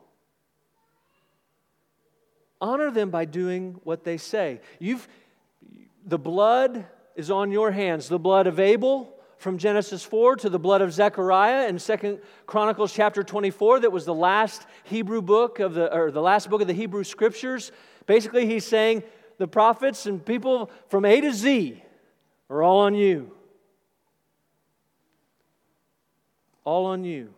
Honor 2.60 2.90
them 2.90 3.08
by 3.08 3.24
doing 3.24 3.80
what 3.82 4.04
they 4.04 4.18
say. 4.18 4.60
You've 4.78 5.08
the 6.04 6.18
blood 6.18 6.84
is 7.16 7.30
on 7.30 7.50
your 7.50 7.72
hands. 7.72 8.08
The 8.08 8.18
blood 8.18 8.46
of 8.46 8.60
Abel 8.60 9.12
from 9.38 9.58
Genesis 9.58 10.04
4 10.04 10.36
to 10.36 10.50
the 10.50 10.58
blood 10.58 10.82
of 10.82 10.92
Zechariah 10.92 11.66
in 11.68 11.78
Second 11.78 12.20
Chronicles 12.46 12.92
chapter 12.92 13.22
24 13.22 13.80
that 13.80 13.90
was 13.90 14.04
the 14.04 14.14
last 14.14 14.66
Hebrew 14.84 15.22
book 15.22 15.58
of 15.58 15.74
the 15.74 15.92
or 15.94 16.10
the 16.10 16.22
last 16.22 16.48
book 16.48 16.60
of 16.60 16.66
the 16.66 16.74
Hebrew 16.74 17.04
scriptures. 17.04 17.72
Basically 18.06 18.46
he's 18.46 18.64
saying 18.64 19.02
the 19.38 19.48
prophets 19.48 20.06
and 20.06 20.24
people 20.24 20.70
from 20.88 21.04
A 21.04 21.20
to 21.20 21.32
Z 21.32 21.82
are 22.48 22.62
all 22.62 22.80
on 22.80 22.94
you. 22.94 23.32
All 26.64 26.86
on 26.86 27.04
you. 27.04 27.32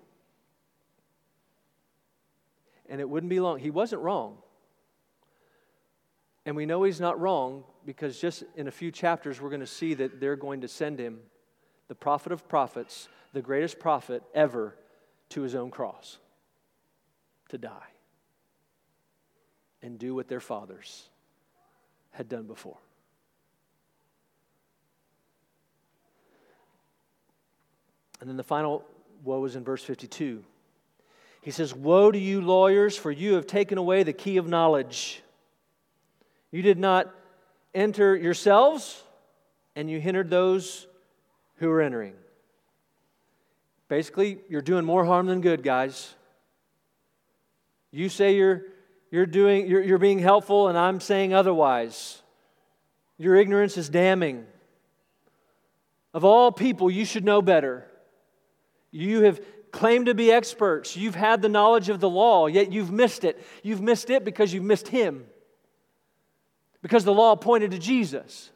And 2.88 3.00
it 3.00 3.08
wouldn't 3.08 3.30
be 3.30 3.40
long. 3.40 3.58
He 3.58 3.70
wasn't 3.70 4.02
wrong. 4.02 4.38
And 6.46 6.56
we 6.56 6.66
know 6.66 6.82
he's 6.82 7.00
not 7.00 7.20
wrong 7.20 7.64
because 7.88 8.20
just 8.20 8.44
in 8.54 8.68
a 8.68 8.70
few 8.70 8.90
chapters, 8.90 9.40
we're 9.40 9.48
going 9.48 9.60
to 9.60 9.66
see 9.66 9.94
that 9.94 10.20
they're 10.20 10.36
going 10.36 10.60
to 10.60 10.68
send 10.68 10.98
him, 10.98 11.20
the 11.88 11.94
prophet 11.94 12.32
of 12.32 12.46
prophets, 12.46 13.08
the 13.32 13.40
greatest 13.40 13.78
prophet 13.78 14.22
ever, 14.34 14.76
to 15.30 15.40
his 15.40 15.54
own 15.54 15.70
cross 15.70 16.18
to 17.48 17.56
die 17.56 17.88
and 19.80 19.98
do 19.98 20.14
what 20.14 20.28
their 20.28 20.38
fathers 20.38 21.08
had 22.10 22.28
done 22.28 22.42
before. 22.42 22.76
And 28.20 28.28
then 28.28 28.36
the 28.36 28.44
final 28.44 28.84
woe 29.24 29.42
is 29.46 29.56
in 29.56 29.64
verse 29.64 29.82
52. 29.82 30.44
He 31.40 31.50
says, 31.50 31.74
Woe 31.74 32.10
to 32.10 32.18
you, 32.18 32.42
lawyers, 32.42 32.98
for 32.98 33.10
you 33.10 33.32
have 33.36 33.46
taken 33.46 33.78
away 33.78 34.02
the 34.02 34.12
key 34.12 34.36
of 34.36 34.46
knowledge. 34.46 35.22
You 36.50 36.60
did 36.60 36.78
not 36.78 37.14
enter 37.74 38.16
yourselves, 38.16 39.02
and 39.76 39.90
you 39.90 40.00
hindered 40.00 40.30
those 40.30 40.86
who 41.56 41.68
were 41.68 41.80
entering. 41.80 42.14
Basically, 43.88 44.38
you're 44.48 44.62
doing 44.62 44.84
more 44.84 45.04
harm 45.04 45.26
than 45.26 45.40
good, 45.40 45.62
guys. 45.62 46.14
You 47.90 48.08
say 48.08 48.36
you're, 48.36 48.62
you're, 49.10 49.26
doing, 49.26 49.66
you're, 49.66 49.82
you're 49.82 49.98
being 49.98 50.18
helpful, 50.18 50.68
and 50.68 50.76
I'm 50.76 51.00
saying 51.00 51.32
otherwise. 51.32 52.22
Your 53.16 53.36
ignorance 53.36 53.76
is 53.76 53.88
damning. 53.88 54.46
Of 56.12 56.24
all 56.24 56.52
people, 56.52 56.90
you 56.90 57.04
should 57.04 57.24
know 57.24 57.40
better. 57.40 57.86
You 58.90 59.22
have 59.22 59.40
claimed 59.70 60.06
to 60.06 60.14
be 60.14 60.30
experts. 60.30 60.96
You've 60.96 61.14
had 61.14 61.42
the 61.42 61.48
knowledge 61.48 61.88
of 61.88 62.00
the 62.00 62.10
law, 62.10 62.46
yet 62.46 62.72
you've 62.72 62.90
missed 62.90 63.24
it. 63.24 63.42
You've 63.62 63.80
missed 63.80 64.10
it 64.10 64.24
because 64.24 64.52
you've 64.52 64.64
missed 64.64 64.88
Him 64.88 65.26
because 66.82 67.04
the 67.04 67.12
law 67.12 67.36
pointed 67.36 67.72
to 67.72 67.78
Jesus. 67.78 68.50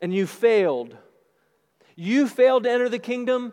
And 0.00 0.14
you 0.14 0.26
failed. 0.26 0.96
You 1.96 2.28
failed 2.28 2.64
to 2.64 2.70
enter 2.70 2.88
the 2.88 2.98
kingdom, 2.98 3.52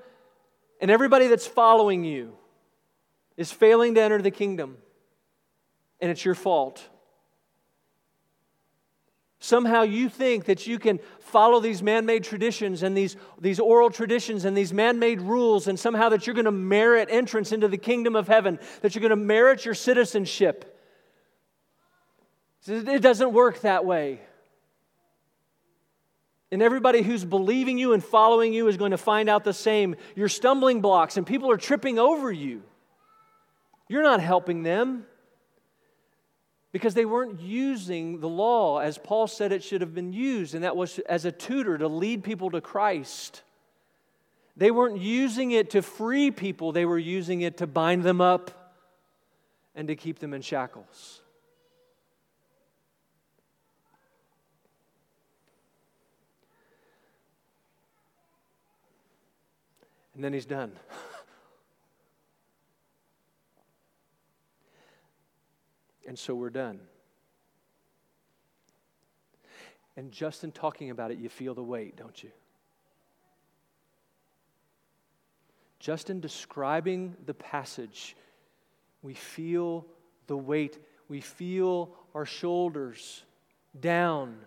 and 0.79 0.91
everybody 0.91 1.27
that's 1.27 1.47
following 1.47 2.03
you 2.03 2.33
is 3.37 3.51
failing 3.51 3.95
to 3.95 4.01
enter 4.01 4.21
the 4.21 4.31
kingdom. 4.31 4.77
And 5.99 6.11
it's 6.11 6.23
your 6.23 6.35
fault. 6.35 6.87
Somehow 9.39 9.83
you 9.83 10.09
think 10.09 10.45
that 10.45 10.65
you 10.65 10.79
can 10.79 10.99
follow 11.19 11.59
these 11.59 11.83
man 11.83 12.05
made 12.05 12.23
traditions 12.23 12.81
and 12.81 12.97
these, 12.97 13.15
these 13.39 13.59
oral 13.59 13.89
traditions 13.89 14.45
and 14.45 14.57
these 14.57 14.73
man 14.73 14.97
made 14.97 15.21
rules, 15.21 15.67
and 15.67 15.79
somehow 15.79 16.09
that 16.09 16.25
you're 16.25 16.33
going 16.33 16.45
to 16.45 16.51
merit 16.51 17.09
entrance 17.11 17.51
into 17.51 17.67
the 17.67 17.77
kingdom 17.77 18.15
of 18.15 18.27
heaven, 18.27 18.59
that 18.81 18.95
you're 18.95 19.01
going 19.01 19.09
to 19.09 19.15
merit 19.15 19.65
your 19.65 19.75
citizenship. 19.75 20.74
It 22.67 23.01
doesn't 23.01 23.33
work 23.33 23.61
that 23.61 23.85
way. 23.85 24.19
And 26.51 26.61
everybody 26.61 27.01
who's 27.01 27.25
believing 27.25 27.77
you 27.77 27.93
and 27.93 28.03
following 28.03 28.53
you 28.53 28.67
is 28.67 28.77
going 28.77 28.91
to 28.91 28.97
find 28.97 29.29
out 29.29 29.43
the 29.43 29.53
same. 29.53 29.95
You're 30.15 30.29
stumbling 30.29 30.81
blocks, 30.81 31.17
and 31.17 31.25
people 31.25 31.51
are 31.51 31.57
tripping 31.57 31.99
over 31.99 32.31
you. 32.31 32.63
You're 33.87 34.03
not 34.03 34.19
helping 34.19 34.63
them 34.63 35.05
because 36.71 36.93
they 36.93 37.05
weren't 37.05 37.39
using 37.39 38.19
the 38.19 38.29
law 38.29 38.79
as 38.79 38.97
Paul 38.97 39.27
said 39.27 39.51
it 39.51 39.63
should 39.63 39.81
have 39.81 39.93
been 39.93 40.13
used, 40.13 40.55
and 40.55 40.63
that 40.63 40.75
was 40.75 40.99
as 40.99 41.25
a 41.25 41.31
tutor 41.31 41.77
to 41.77 41.87
lead 41.87 42.23
people 42.23 42.51
to 42.51 42.61
Christ. 42.61 43.43
They 44.57 44.71
weren't 44.71 44.99
using 44.99 45.51
it 45.51 45.71
to 45.71 45.81
free 45.81 46.31
people, 46.31 46.71
they 46.71 46.85
were 46.85 46.99
using 46.99 47.41
it 47.41 47.57
to 47.57 47.67
bind 47.67 48.03
them 48.03 48.21
up 48.21 48.73
and 49.75 49.87
to 49.89 49.95
keep 49.95 50.19
them 50.19 50.33
in 50.33 50.41
shackles. 50.41 51.21
And 60.15 60.23
then 60.23 60.33
he's 60.33 60.45
done. 60.45 60.71
and 66.07 66.17
so 66.17 66.33
we're 66.33 66.49
done. 66.49 66.79
And 69.97 70.11
just 70.11 70.43
in 70.43 70.51
talking 70.51 70.89
about 70.89 71.11
it, 71.11 71.17
you 71.17 71.29
feel 71.29 71.53
the 71.53 71.63
weight, 71.63 71.95
don't 71.95 72.23
you? 72.23 72.31
Just 75.79 76.09
in 76.09 76.19
describing 76.19 77.15
the 77.25 77.33
passage, 77.33 78.15
we 79.01 79.13
feel 79.13 79.85
the 80.27 80.37
weight. 80.37 80.79
We 81.07 81.21
feel 81.21 81.91
our 82.13 82.25
shoulders 82.25 83.23
down. 83.79 84.37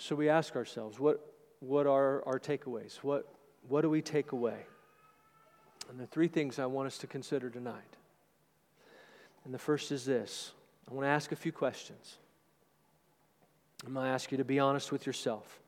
So 0.00 0.16
we 0.16 0.30
ask 0.30 0.56
ourselves, 0.56 0.98
what, 0.98 1.20
what 1.60 1.86
are 1.86 2.26
our 2.26 2.40
takeaways? 2.40 2.96
What, 3.02 3.28
what 3.68 3.82
do 3.82 3.90
we 3.90 4.00
take 4.00 4.32
away? 4.32 4.56
And 5.90 6.00
the 6.00 6.06
three 6.06 6.26
things 6.26 6.58
I 6.58 6.64
want 6.64 6.86
us 6.86 6.96
to 6.98 7.06
consider 7.06 7.50
tonight. 7.50 7.96
And 9.44 9.52
the 9.52 9.58
first 9.58 9.92
is 9.92 10.06
this 10.06 10.52
I 10.90 10.94
want 10.94 11.04
to 11.04 11.10
ask 11.10 11.32
a 11.32 11.36
few 11.36 11.52
questions. 11.52 12.16
I'm 13.86 13.92
going 13.92 14.06
to 14.06 14.10
ask 14.10 14.32
you 14.32 14.38
to 14.38 14.44
be 14.44 14.58
honest 14.58 14.90
with 14.90 15.04
yourself. 15.04 15.60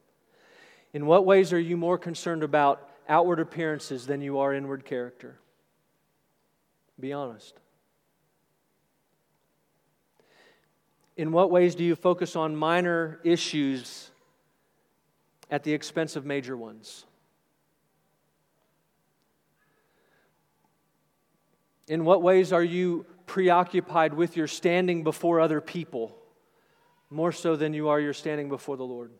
In 0.94 1.04
what 1.04 1.26
ways 1.26 1.52
are 1.52 1.60
you 1.60 1.76
more 1.76 1.98
concerned 1.98 2.42
about 2.42 2.88
outward 3.10 3.38
appearances 3.38 4.06
than 4.06 4.22
you 4.22 4.38
are 4.38 4.54
inward 4.54 4.86
character? 4.86 5.36
Be 6.98 7.12
honest. 7.12 7.54
In 11.18 11.32
what 11.32 11.50
ways 11.50 11.74
do 11.74 11.84
you 11.84 11.94
focus 11.94 12.34
on 12.34 12.56
minor 12.56 13.20
issues 13.24 14.08
at 15.52 15.62
the 15.62 15.72
expense 15.72 16.16
of 16.16 16.24
major 16.24 16.56
ones? 16.56 17.04
In 21.86 22.06
what 22.06 22.22
ways 22.22 22.54
are 22.54 22.64
you 22.64 23.04
preoccupied 23.26 24.14
with 24.14 24.34
your 24.34 24.46
standing 24.46 25.04
before 25.04 25.40
other 25.40 25.60
people 25.60 26.16
more 27.10 27.32
so 27.32 27.54
than 27.54 27.74
you 27.74 27.90
are 27.90 28.00
your 28.00 28.14
standing 28.14 28.48
before 28.48 28.78
the 28.78 28.84
Lord? 28.84 29.12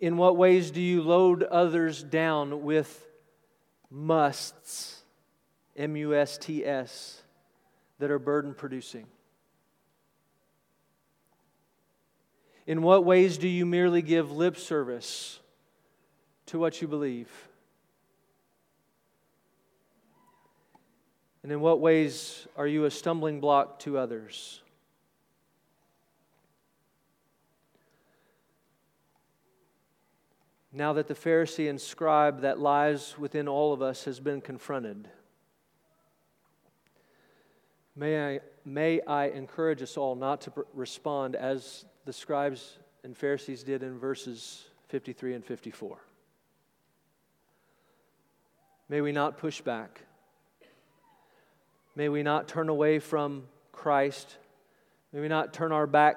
In 0.00 0.16
what 0.16 0.38
ways 0.38 0.70
do 0.70 0.80
you 0.80 1.02
load 1.02 1.42
others 1.42 2.02
down 2.02 2.62
with 2.62 3.06
musts 3.90 5.02
M 5.76 5.96
U 5.96 6.14
S 6.14 6.38
T 6.38 6.64
S, 6.64 7.22
that 7.98 8.10
are 8.10 8.18
burden 8.18 8.54
producing? 8.54 9.06
In 12.66 12.82
what 12.82 13.04
ways 13.04 13.38
do 13.38 13.46
you 13.46 13.64
merely 13.64 14.02
give 14.02 14.32
lip 14.32 14.56
service 14.56 15.38
to 16.46 16.58
what 16.58 16.82
you 16.82 16.88
believe? 16.88 17.30
And 21.44 21.52
in 21.52 21.60
what 21.60 21.78
ways 21.78 22.48
are 22.56 22.66
you 22.66 22.84
a 22.84 22.90
stumbling 22.90 23.38
block 23.38 23.78
to 23.80 23.98
others? 23.98 24.62
Now 30.72 30.92
that 30.94 31.06
the 31.06 31.14
Pharisee 31.14 31.70
and 31.70 31.80
scribe 31.80 32.40
that 32.40 32.58
lies 32.58 33.16
within 33.16 33.46
all 33.46 33.72
of 33.72 33.80
us 33.80 34.04
has 34.04 34.18
been 34.18 34.40
confronted, 34.40 35.08
may 37.94 38.34
I, 38.34 38.40
may 38.64 39.00
I 39.02 39.28
encourage 39.28 39.82
us 39.82 39.96
all 39.96 40.16
not 40.16 40.40
to 40.42 40.66
respond 40.74 41.36
as 41.36 41.84
the 42.06 42.12
scribes 42.12 42.78
and 43.04 43.16
Pharisees 43.16 43.62
did 43.62 43.82
in 43.82 43.98
verses 43.98 44.64
53 44.88 45.34
and 45.34 45.44
54. 45.44 45.98
May 48.88 49.00
we 49.00 49.10
not 49.10 49.36
push 49.36 49.60
back. 49.60 50.02
May 51.96 52.08
we 52.08 52.22
not 52.22 52.46
turn 52.46 52.68
away 52.68 53.00
from 53.00 53.44
Christ. 53.72 54.36
May 55.12 55.20
we 55.20 55.28
not 55.28 55.52
turn 55.52 55.72
our 55.72 55.88
back 55.88 56.16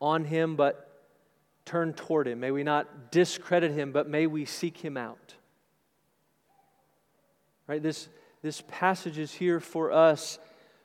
on 0.00 0.24
Him, 0.24 0.56
but 0.56 1.06
turn 1.64 1.92
toward 1.92 2.26
Him. 2.26 2.40
May 2.40 2.50
we 2.50 2.64
not 2.64 3.12
discredit 3.12 3.70
Him, 3.70 3.92
but 3.92 4.08
may 4.08 4.26
we 4.26 4.44
seek 4.44 4.78
Him 4.78 4.96
out. 4.96 5.34
Right? 7.68 7.82
This, 7.82 8.08
this 8.42 8.62
passage 8.66 9.18
is 9.18 9.32
here 9.32 9.60
for 9.60 9.92
us 9.92 10.40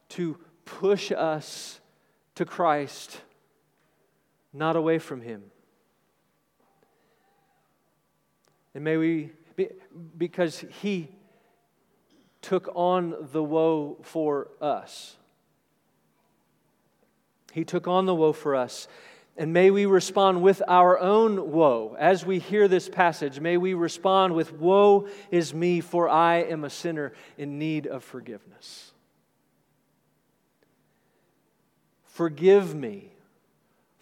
to 0.10 0.38
push 0.66 1.12
us 1.12 1.80
to 2.36 2.46
Christ, 2.46 3.22
not 4.54 4.76
away 4.76 5.00
from 5.00 5.22
Him. 5.22 5.44
And 8.76 8.84
may 8.84 8.98
we, 8.98 9.32
because 10.18 10.64
He 10.82 11.10
took 12.42 12.70
on 12.76 13.16
the 13.32 13.44
woe 13.44 13.98
for 14.04 14.50
us. 14.62 15.16
He 17.52 17.64
took 17.64 17.88
on 17.88 18.06
the 18.06 18.16
woe 18.16 18.34
for 18.34 18.56
us. 18.56 18.88
And 19.36 19.52
may 19.52 19.72
we 19.72 19.88
respond 19.88 20.44
with 20.44 20.62
our 20.68 21.00
own 21.00 21.52
woe. 21.52 21.96
As 21.98 22.24
we 22.24 22.38
hear 22.38 22.68
this 22.68 22.88
passage, 22.88 23.40
may 23.40 23.58
we 23.58 23.74
respond 23.74 24.36
with 24.36 24.54
Woe 24.54 25.08
is 25.32 25.56
me, 25.56 25.82
for 25.82 26.08
I 26.08 26.44
am 26.44 26.64
a 26.64 26.70
sinner 26.70 27.14
in 27.36 27.58
need 27.58 27.88
of 27.88 28.04
forgiveness. 28.04 28.92
Forgive 32.04 32.76
me 32.76 33.13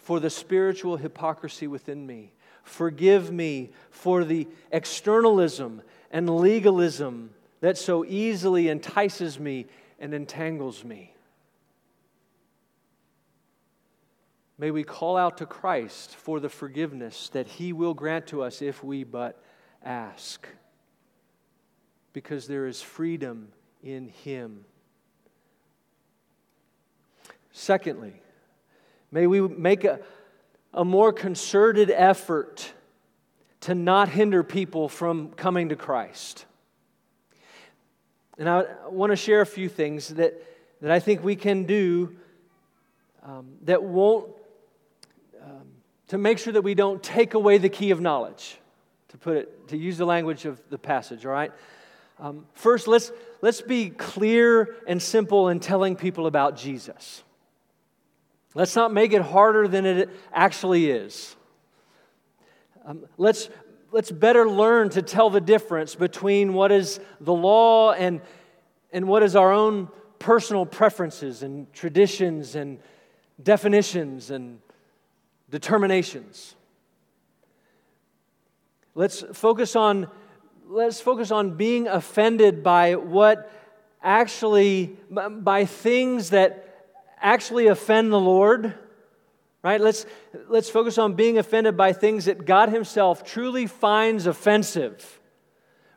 for 0.02 0.20
the 0.20 0.30
spiritual 0.30 0.98
hypocrisy 0.98 1.68
within 1.68 2.06
me. 2.06 2.34
Forgive 2.64 3.32
me 3.32 3.72
for 3.90 4.24
the 4.24 4.48
externalism 4.72 5.82
and 6.12 6.30
legalism 6.30 7.32
that 7.62 7.78
so 7.78 8.04
easily 8.06 8.70
entices 8.70 9.40
me 9.40 9.68
and 10.00 10.14
entangles 10.14 10.84
me. 10.84 11.14
May 14.58 14.72
we 14.72 14.84
call 14.84 15.18
out 15.18 15.38
to 15.38 15.46
Christ 15.46 16.16
for 16.16 16.40
the 16.40 16.50
forgiveness 16.50 17.30
that 17.30 17.48
He 17.48 17.74
will 17.74 17.94
grant 17.94 18.28
to 18.28 18.44
us 18.44 18.62
if 18.62 18.84
we 18.84 19.04
but 19.04 19.42
ask. 19.84 20.48
Because 22.14 22.48
there 22.48 22.68
is 22.68 22.82
freedom 22.82 23.50
in 23.82 24.10
Him. 24.10 24.66
Secondly, 27.52 28.22
may 29.12 29.28
we 29.28 29.42
make 29.42 29.84
a, 29.84 30.00
a 30.74 30.86
more 30.86 31.12
concerted 31.12 31.92
effort 31.92 32.74
to 33.62 33.76
not 33.76 34.10
hinder 34.10 34.44
people 34.44 34.90
from 34.90 35.30
coming 35.32 35.70
to 35.70 35.76
Christ. 35.76 36.46
And 38.38 38.50
I 38.50 38.66
want 38.90 39.12
to 39.12 39.16
share 39.16 39.42
a 39.42 39.46
few 39.46 39.70
things 39.70 40.10
that, 40.10 40.34
that 40.82 40.92
I 40.92 41.00
think 41.00 41.24
we 41.24 41.36
can 41.36 41.66
do 41.66 42.16
um, 43.24 43.50
that 43.64 43.84
won't, 43.84 44.32
um, 45.44 45.68
to 46.08 46.18
make 46.18 46.40
sure 46.40 46.54
that 46.54 46.64
we 46.64 46.74
don't 46.74 47.04
take 47.04 47.36
away 47.36 47.60
the 47.60 47.70
key 47.70 47.92
of 47.92 48.02
knowledge, 48.02 48.58
to 49.10 49.18
put 49.18 49.38
it, 49.38 49.68
to 49.68 49.78
use 49.78 49.98
the 49.98 50.06
language 50.06 50.46
of 50.46 50.60
the 50.72 50.80
passage, 50.80 51.24
all 51.26 51.32
right? 51.32 51.52
Um, 52.20 52.46
first, 52.54 52.88
let's, 52.88 53.12
let's 53.42 53.62
be 53.62 53.90
clear 53.90 54.76
and 54.88 55.00
simple 55.00 55.50
in 55.50 55.60
telling 55.60 55.96
people 55.96 56.26
about 56.26 56.58
Jesus. 56.58 57.24
Let's 58.54 58.76
not 58.76 58.94
make 58.94 59.14
it 59.14 59.22
harder 59.22 59.68
than 59.68 59.86
it 59.86 60.10
actually 60.34 60.90
is. 60.90 61.36
Um, 62.86 63.06
let's 63.18 63.50
let's 63.92 64.12
better 64.12 64.50
learn 64.50 64.90
to 64.90 65.02
tell 65.02 65.30
the 65.30 65.42
difference 65.42 65.96
between 65.96 66.54
what 66.54 66.72
is 66.72 67.00
the 67.20 67.34
law 67.34 67.92
and, 67.92 68.22
and 68.92 69.08
what 69.08 69.22
is 69.22 69.36
our 69.36 69.52
own 69.52 69.90
personal 70.18 70.66
preferences 70.66 71.44
and 71.44 71.72
traditions 71.74 72.56
and 72.56 72.80
definitions 73.42 74.32
and 74.32 74.60
determinations. 75.50 76.56
Let's 78.96 79.24
focus 79.34 79.76
on 79.76 80.08
let's 80.68 81.02
focus 81.02 81.32
on 81.32 81.58
being 81.58 81.88
offended 81.88 82.64
by 82.64 82.96
what 82.96 83.52
actually 84.02 84.98
by 85.10 85.66
things 85.66 86.30
that 86.30 86.71
actually 87.22 87.68
offend 87.68 88.12
the 88.12 88.20
Lord 88.20 88.74
right? 89.64 89.80
Let's 89.80 90.06
let's 90.48 90.70
focus 90.70 90.98
on 90.98 91.14
being 91.14 91.38
offended 91.38 91.78
by 91.78 91.94
things 91.94 92.26
that 92.26 92.46
god 92.46 92.70
himself 92.70 93.24
truly 93.24 93.68
finds 93.68 94.26
offensive 94.26 95.20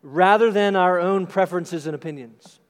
rather 0.02 0.50
than 0.50 0.76
our 0.76 1.00
own 1.00 1.26
preferences 1.26 1.86
and 1.86 1.94
opinions. 1.94 2.60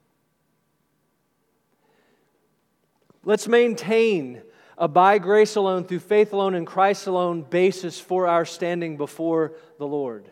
Let's 3.25 3.49
maintain 3.49 4.43
a 4.77 4.87
by 4.87 5.19
grace 5.19 5.57
alone 5.57 5.85
through 5.85 6.01
faith 6.01 6.33
alone 6.33 6.55
in 6.55 6.64
christ 6.64 7.07
alone 7.07 7.43
basis 7.43 8.01
for 8.01 8.27
our 8.27 8.45
standing 8.45 8.97
before 8.97 9.53
the 9.79 9.87
lord 9.87 10.29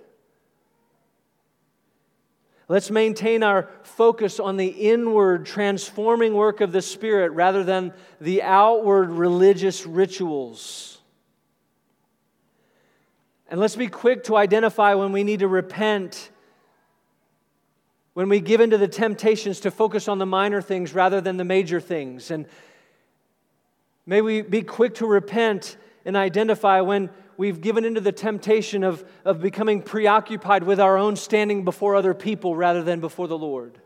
Let's 2.72 2.90
maintain 2.90 3.42
our 3.42 3.68
focus 3.82 4.40
on 4.40 4.56
the 4.56 4.66
inward 4.66 5.44
transforming 5.44 6.32
work 6.32 6.62
of 6.62 6.72
the 6.72 6.80
Spirit 6.80 7.32
rather 7.32 7.62
than 7.62 7.92
the 8.18 8.40
outward 8.40 9.10
religious 9.10 9.84
rituals. 9.84 10.96
And 13.50 13.60
let's 13.60 13.76
be 13.76 13.88
quick 13.88 14.24
to 14.24 14.36
identify 14.38 14.94
when 14.94 15.12
we 15.12 15.22
need 15.22 15.40
to 15.40 15.48
repent, 15.48 16.30
when 18.14 18.30
we 18.30 18.40
give 18.40 18.62
into 18.62 18.78
the 18.78 18.88
temptations 18.88 19.60
to 19.60 19.70
focus 19.70 20.08
on 20.08 20.16
the 20.16 20.24
minor 20.24 20.62
things 20.62 20.94
rather 20.94 21.20
than 21.20 21.36
the 21.36 21.44
major 21.44 21.78
things. 21.78 22.30
And 22.30 22.46
may 24.06 24.22
we 24.22 24.40
be 24.40 24.62
quick 24.62 24.94
to 24.94 25.06
repent 25.06 25.76
and 26.06 26.16
identify 26.16 26.80
when 26.80 27.10
we've 27.42 27.60
given 27.60 27.84
into 27.84 28.00
the 28.00 28.12
temptation 28.12 28.84
of, 28.84 29.04
of 29.24 29.40
becoming 29.40 29.82
preoccupied 29.82 30.62
with 30.62 30.78
our 30.78 30.96
own 30.96 31.16
standing 31.16 31.64
before 31.64 31.96
other 31.96 32.14
people 32.14 32.54
rather 32.54 32.84
than 32.84 33.00
before 33.00 33.26
the 33.26 33.36
Lord. 33.36 33.80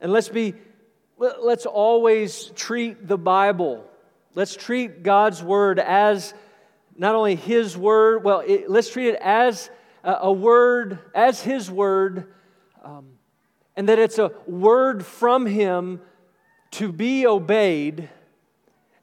And 0.00 0.10
let's 0.10 0.30
be, 0.30 0.54
let's 1.18 1.66
always 1.66 2.46
treat 2.54 3.06
the 3.06 3.18
Bible, 3.18 3.84
let's 4.34 4.56
treat 4.56 5.02
God's 5.02 5.42
Word 5.42 5.78
as 5.78 6.32
not 6.96 7.14
only 7.14 7.34
His 7.34 7.76
Word, 7.76 8.24
well, 8.24 8.40
it, 8.40 8.70
let's 8.70 8.88
treat 8.88 9.08
it 9.08 9.18
as 9.20 9.68
a, 10.02 10.12
a 10.22 10.32
Word, 10.32 10.98
as 11.14 11.42
His 11.42 11.70
Word, 11.70 12.32
um, 12.82 13.04
and 13.76 13.90
that 13.90 13.98
it's 13.98 14.18
a 14.18 14.32
word 14.46 15.04
from 15.04 15.44
Him 15.44 16.00
to 16.70 16.90
be 16.90 17.26
obeyed 17.26 18.08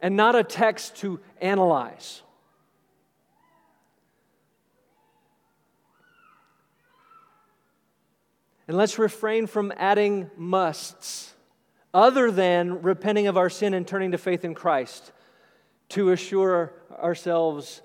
and 0.02 0.16
not 0.16 0.36
a 0.36 0.44
text 0.44 0.98
to 0.98 1.20
analyze. 1.42 2.22
And 8.68 8.78
let's 8.78 9.00
refrain 9.00 9.48
from 9.48 9.74
adding 9.78 10.30
musts 10.38 11.34
other 11.92 12.30
than 12.30 12.84
repenting 12.84 13.26
of 13.26 13.36
our 13.36 13.50
sin 13.50 13.73
and 13.73 13.88
turning 13.88 14.12
to 14.12 14.17
faith 14.17 14.46
in 14.46 14.54
Christ 14.54 15.12
to 15.90 16.12
assure 16.12 16.73
ourselves 16.92 17.82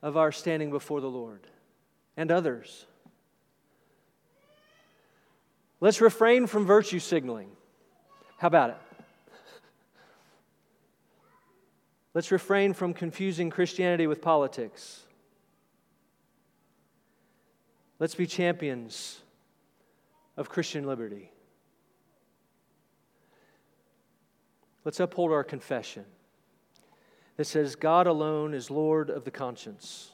of 0.00 0.16
our 0.16 0.30
standing 0.30 0.70
before 0.70 1.00
the 1.00 1.10
Lord 1.10 1.40
and 2.16 2.30
others. 2.30 2.86
Let's 5.80 6.00
refrain 6.00 6.46
from 6.46 6.66
virtue 6.66 7.00
signaling. 7.00 7.50
How 8.38 8.46
about 8.46 8.70
it? 8.70 8.76
Let's 12.18 12.32
refrain 12.32 12.72
from 12.72 12.94
confusing 12.94 13.48
Christianity 13.48 14.08
with 14.08 14.20
politics. 14.20 15.04
Let's 18.00 18.16
be 18.16 18.26
champions 18.26 19.20
of 20.36 20.48
Christian 20.48 20.84
liberty. 20.84 21.30
Let's 24.84 24.98
uphold 24.98 25.30
our 25.30 25.44
confession 25.44 26.06
that 27.36 27.44
says, 27.44 27.76
God 27.76 28.08
alone 28.08 28.52
is 28.52 28.68
Lord 28.68 29.10
of 29.10 29.22
the 29.22 29.30
conscience, 29.30 30.10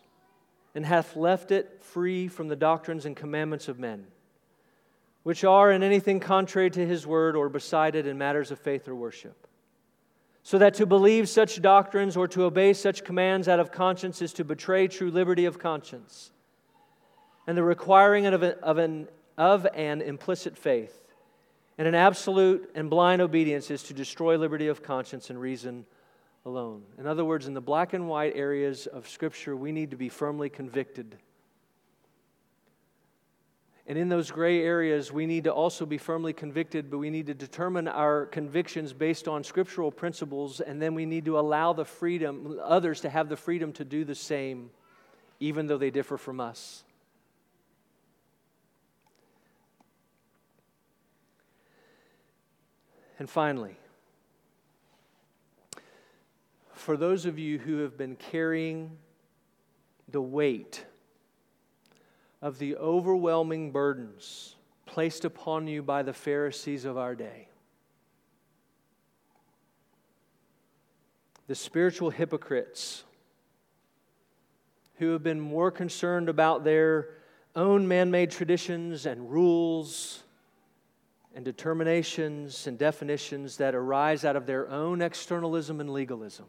and 0.74 0.84
hath 0.84 1.16
left 1.16 1.52
it 1.52 1.82
free 1.82 2.28
from 2.28 2.48
the 2.48 2.57
doctrines 2.57 3.07
and 3.07 3.16
commandments 3.16 3.66
of 3.66 3.78
men, 3.78 4.09
which 5.22 5.42
are 5.42 5.72
in 5.72 5.82
anything 5.82 6.20
contrary 6.20 6.68
to 6.68 6.86
his 6.86 7.07
word 7.07 7.34
or 7.34 7.48
beside 7.48 7.94
it 7.94 8.07
in 8.07 8.18
matters 8.18 8.50
of 8.50 8.59
faith 8.59 8.88
or 8.88 8.94
worship. 8.94 9.48
So 10.45 10.59
that 10.59 10.74
to 10.74 10.84
believe 10.84 11.30
such 11.30 11.61
doctrines 11.62 12.18
or 12.18 12.28
to 12.28 12.45
obey 12.45 12.74
such 12.74 13.03
commands 13.03 13.49
out 13.49 13.61
of 13.61 13.72
conscience 13.72 14.20
is 14.20 14.34
to 14.34 14.45
betray 14.45 14.88
true 14.88 15.11
liberty 15.11 15.47
of 15.47 15.59
conscience. 15.59 16.30
And 17.47 17.57
the 17.57 17.62
requiring 17.62 18.26
of 18.26 18.42
an, 18.42 18.55
of 18.62 18.76
an, 18.76 19.09
of 19.38 19.66
an 19.74 20.03
implicit 20.03 20.59
faith 20.59 21.01
and 21.78 21.88
an 21.88 21.95
absolute 21.95 22.70
and 22.74 22.90
blind 22.90 23.22
obedience 23.22 23.70
is 23.70 23.82
to 23.84 23.95
destroy 23.95 24.36
liberty 24.36 24.68
of 24.68 24.82
conscience 24.82 25.30
and 25.30 25.40
reason 25.40 25.86
alone. 26.45 26.82
In 26.99 27.07
other 27.07 27.24
words, 27.24 27.47
in 27.47 27.55
the 27.55 27.62
black 27.62 27.95
and 27.95 28.07
white 28.07 28.36
areas 28.36 28.86
of 28.86 29.09
Scripture, 29.09 29.57
we 29.57 29.72
need 29.72 29.92
to 29.92 29.97
be 29.97 30.11
firmly 30.11 30.51
convicted. 30.51 31.16
And 33.87 33.99
in 33.99 34.09
those 34.09 34.30
gray 34.30 34.62
areas, 34.62 35.12
we 35.12 35.26
need 35.26 35.45
to 35.45 35.53
also 35.53 35.85
be 35.85 35.99
firmly 35.99 36.32
convicted, 36.32 36.91
but 36.91 36.99
we 36.99 37.11
need 37.11 37.26
to 37.26 37.35
determine 37.35 37.87
our 37.87 38.24
convictions 38.26 38.95
based 38.95 39.28
on 39.28 39.45
scriptural 39.45 39.91
principles, 39.91 40.61
and 40.61 40.80
then 40.80 40.95
we 40.95 41.05
need 41.05 41.26
to 41.26 41.39
allow 41.39 41.74
the 41.74 41.85
freedom, 41.85 42.59
others 42.62 43.03
to 43.03 43.11
have 43.11 43.28
the 43.28 43.37
freedom 43.37 43.72
to 43.74 43.85
do 43.85 44.05
the 44.05 44.14
same, 44.14 44.70
even 45.39 45.66
though 45.66 45.76
they 45.76 45.91
differ 45.91 46.16
from 46.16 46.41
us. 46.41 46.82
And 53.18 53.28
finally, 53.28 53.76
for 56.72 56.97
those 56.97 57.26
of 57.26 57.39
you 57.39 57.59
who 57.59 57.78
have 57.78 57.99
been 57.99 58.16
carrying 58.16 58.97
the 60.09 60.22
weight 60.22 60.85
of 62.45 62.59
the 62.59 62.76
overwhelming 62.76 63.72
burdens 63.72 64.55
placed 64.84 65.24
upon 65.24 65.66
you 65.66 65.82
by 65.82 66.03
the 66.03 66.12
Pharisees 66.12 66.84
of 66.84 66.99
our 66.99 67.14
day, 67.14 67.49
the 71.47 71.55
spiritual 71.55 72.11
hypocrites 72.11 73.05
who 74.97 75.12
have 75.12 75.22
been 75.22 75.40
more 75.40 75.70
concerned 75.70 76.28
about 76.28 76.64
their 76.64 77.09
own 77.57 77.88
man 77.88 78.11
made 78.11 78.30
traditions 78.30 79.07
and 79.07 79.30
rules 79.30 80.22
and 81.34 81.47
determinations 81.47 82.66
and 82.66 82.78
definitions 82.78 83.57
that 83.57 83.74
arise 83.74 84.22
out 84.22 84.36
of 84.36 84.45
their 84.45 84.68
own 84.68 85.01
externalism 85.01 85.80
and 85.80 85.88
legalism. 85.88 86.47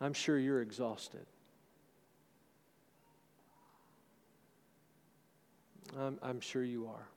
I'm 0.00 0.12
sure 0.12 0.36
you're 0.36 0.60
exhausted. 0.60 1.24
I'm, 5.98 6.18
I'm 6.22 6.40
sure 6.40 6.62
you 6.64 6.86
are. 6.86 7.08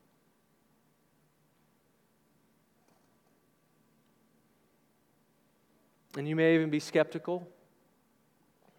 And 6.18 6.28
you 6.28 6.36
may 6.36 6.56
even 6.56 6.70
be 6.70 6.80
skeptical, 6.80 7.48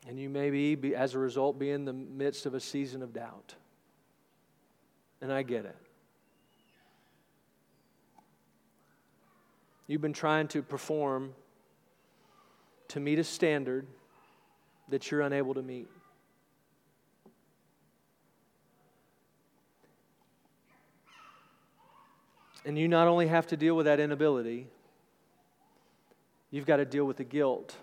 and 0.08 0.18
you 0.18 0.30
may 0.30 0.50
be, 0.50 0.74
be, 0.74 0.94
as 0.94 1.14
a 1.14 1.18
result, 1.18 1.58
be 1.58 1.70
in 1.70 1.84
the 1.84 1.92
midst 1.92 2.46
of 2.46 2.54
a 2.54 2.60
season 2.60 3.02
of 3.02 3.12
doubt 3.12 3.54
and 5.24 5.32
I 5.32 5.42
get 5.42 5.64
it. 5.64 5.76
You've 9.86 10.02
been 10.02 10.12
trying 10.12 10.48
to 10.48 10.62
perform 10.62 11.32
to 12.88 13.00
meet 13.00 13.18
a 13.18 13.24
standard 13.24 13.86
that 14.90 15.10
you're 15.10 15.22
unable 15.22 15.54
to 15.54 15.62
meet. 15.62 15.88
And 22.64 22.78
you 22.78 22.88
not 22.88 23.08
only 23.08 23.26
have 23.26 23.46
to 23.48 23.56
deal 23.56 23.76
with 23.76 23.86
that 23.86 24.00
inability, 24.00 24.68
you've 26.50 26.66
got 26.66 26.76
to 26.76 26.84
deal 26.84 27.04
with 27.04 27.18
the 27.18 27.24
guilt 27.24 27.76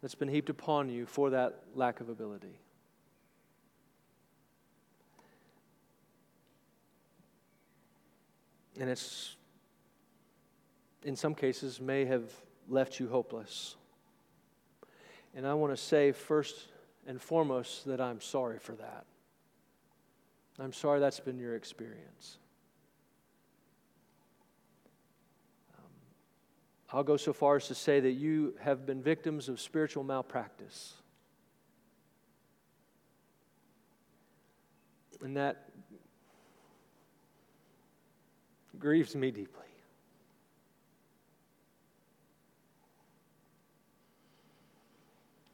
that's 0.00 0.14
been 0.14 0.28
heaped 0.28 0.50
upon 0.50 0.88
you 0.88 1.06
for 1.06 1.30
that 1.30 1.60
lack 1.74 2.00
of 2.00 2.08
ability. 2.08 2.58
And 8.80 8.90
it's, 8.90 9.36
in 11.04 11.14
some 11.14 11.34
cases, 11.34 11.80
may 11.80 12.04
have 12.06 12.24
left 12.68 12.98
you 12.98 13.08
hopeless. 13.08 13.76
And 15.34 15.46
I 15.46 15.54
want 15.54 15.72
to 15.72 15.76
say, 15.76 16.12
first 16.12 16.68
and 17.06 17.20
foremost, 17.20 17.84
that 17.86 18.00
I'm 18.00 18.20
sorry 18.20 18.58
for 18.58 18.72
that. 18.72 19.04
I'm 20.58 20.72
sorry 20.72 21.00
that's 21.00 21.20
been 21.20 21.38
your 21.38 21.56
experience. 21.56 22.38
I'll 26.92 27.02
go 27.02 27.16
so 27.16 27.32
far 27.32 27.56
as 27.56 27.66
to 27.68 27.74
say 27.74 28.00
that 28.00 28.12
you 28.12 28.54
have 28.60 28.86
been 28.86 29.02
victims 29.02 29.48
of 29.48 29.60
spiritual 29.60 30.04
malpractice. 30.04 30.94
And 35.22 35.36
that 35.36 35.70
grieves 38.78 39.16
me 39.16 39.30
deeply. 39.30 39.62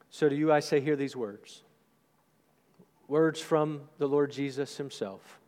So 0.09 0.27
to 0.29 0.35
you, 0.35 0.51
I 0.51 0.59
say, 0.59 0.79
hear 0.81 0.95
these 0.95 1.15
words 1.15 1.63
words 3.07 3.41
from 3.41 3.81
the 3.97 4.07
Lord 4.07 4.31
Jesus 4.31 4.77
Himself. 4.77 5.39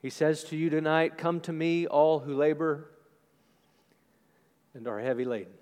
He 0.00 0.08
says 0.08 0.44
to 0.44 0.56
you 0.56 0.70
tonight, 0.70 1.18
Come 1.18 1.40
to 1.40 1.52
me, 1.52 1.86
all 1.86 2.20
who 2.20 2.34
labor 2.34 2.90
and 4.78 4.86
are 4.86 5.00
heavy 5.00 5.24
laden, 5.24 5.52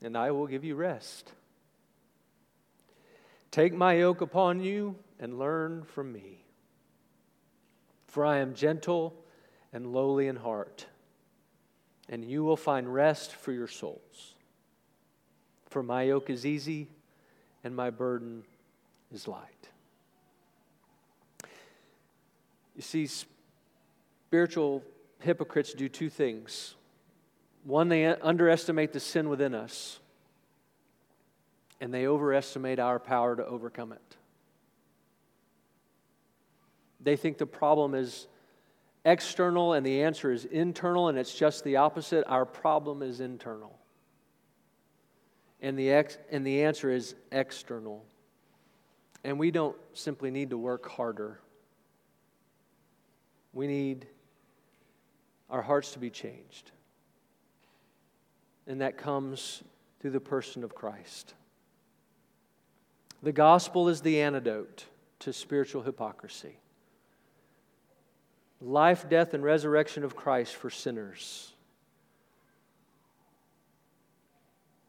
and 0.00 0.16
I 0.16 0.30
will 0.30 0.46
give 0.46 0.64
you 0.64 0.76
rest. 0.76 1.32
Take 3.50 3.74
my 3.74 3.94
yoke 3.94 4.20
upon 4.20 4.60
you 4.60 4.94
and 5.18 5.36
learn 5.36 5.82
from 5.82 6.12
me. 6.12 6.44
For 8.06 8.24
I 8.24 8.38
am 8.38 8.54
gentle 8.54 9.14
and 9.72 9.92
lowly 9.92 10.28
in 10.28 10.36
heart, 10.36 10.86
and 12.08 12.24
you 12.24 12.44
will 12.44 12.56
find 12.56 12.92
rest 12.92 13.32
for 13.32 13.50
your 13.50 13.66
souls. 13.66 14.34
For 15.68 15.82
my 15.82 16.04
yoke 16.04 16.30
is 16.30 16.46
easy 16.46 16.86
and 17.64 17.74
my 17.74 17.90
burden 17.90 18.44
is 19.12 19.26
light. 19.26 19.68
You 22.76 22.82
see, 22.82 23.08
spiritual 24.28 24.84
hypocrites 25.18 25.74
do 25.74 25.88
two 25.88 26.08
things. 26.08 26.75
One, 27.66 27.88
they 27.88 28.06
underestimate 28.06 28.92
the 28.92 29.00
sin 29.00 29.28
within 29.28 29.52
us, 29.52 29.98
and 31.80 31.92
they 31.92 32.06
overestimate 32.06 32.78
our 32.78 33.00
power 33.00 33.34
to 33.34 33.44
overcome 33.44 33.90
it. 33.90 34.16
They 37.00 37.16
think 37.16 37.38
the 37.38 37.46
problem 37.46 37.96
is 37.96 38.28
external 39.04 39.72
and 39.72 39.84
the 39.84 40.02
answer 40.02 40.30
is 40.30 40.44
internal, 40.44 41.08
and 41.08 41.18
it's 41.18 41.34
just 41.34 41.64
the 41.64 41.76
opposite. 41.76 42.24
Our 42.28 42.46
problem 42.46 43.02
is 43.02 43.18
internal. 43.20 43.76
And 45.60 45.76
the, 45.76 45.90
ex- 45.90 46.18
and 46.30 46.46
the 46.46 46.62
answer 46.62 46.88
is 46.88 47.16
external. 47.32 48.04
And 49.24 49.40
we 49.40 49.50
don't 49.50 49.76
simply 49.92 50.30
need 50.30 50.50
to 50.50 50.58
work 50.58 50.88
harder, 50.88 51.40
we 53.52 53.66
need 53.66 54.06
our 55.50 55.62
hearts 55.62 55.94
to 55.94 55.98
be 55.98 56.10
changed. 56.10 56.70
And 58.66 58.80
that 58.80 58.98
comes 58.98 59.62
through 60.00 60.10
the 60.10 60.20
person 60.20 60.64
of 60.64 60.74
Christ. 60.74 61.34
The 63.22 63.32
gospel 63.32 63.88
is 63.88 64.00
the 64.00 64.20
antidote 64.20 64.84
to 65.20 65.32
spiritual 65.32 65.82
hypocrisy 65.82 66.58
life, 68.60 69.08
death, 69.08 69.34
and 69.34 69.44
resurrection 69.44 70.02
of 70.02 70.16
Christ 70.16 70.54
for 70.54 70.70
sinners. 70.70 71.52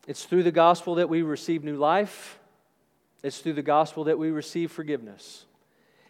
It's 0.08 0.24
through 0.24 0.44
the 0.44 0.52
gospel 0.52 0.96
that 0.96 1.10
we 1.10 1.22
receive 1.22 1.64
new 1.66 1.76
life. 1.76 2.40
It's 3.24 3.40
through 3.40 3.54
the 3.54 3.62
gospel 3.62 4.06
that 4.06 4.18
we 4.18 4.32
receive 4.32 4.72
forgiveness. 4.72 5.46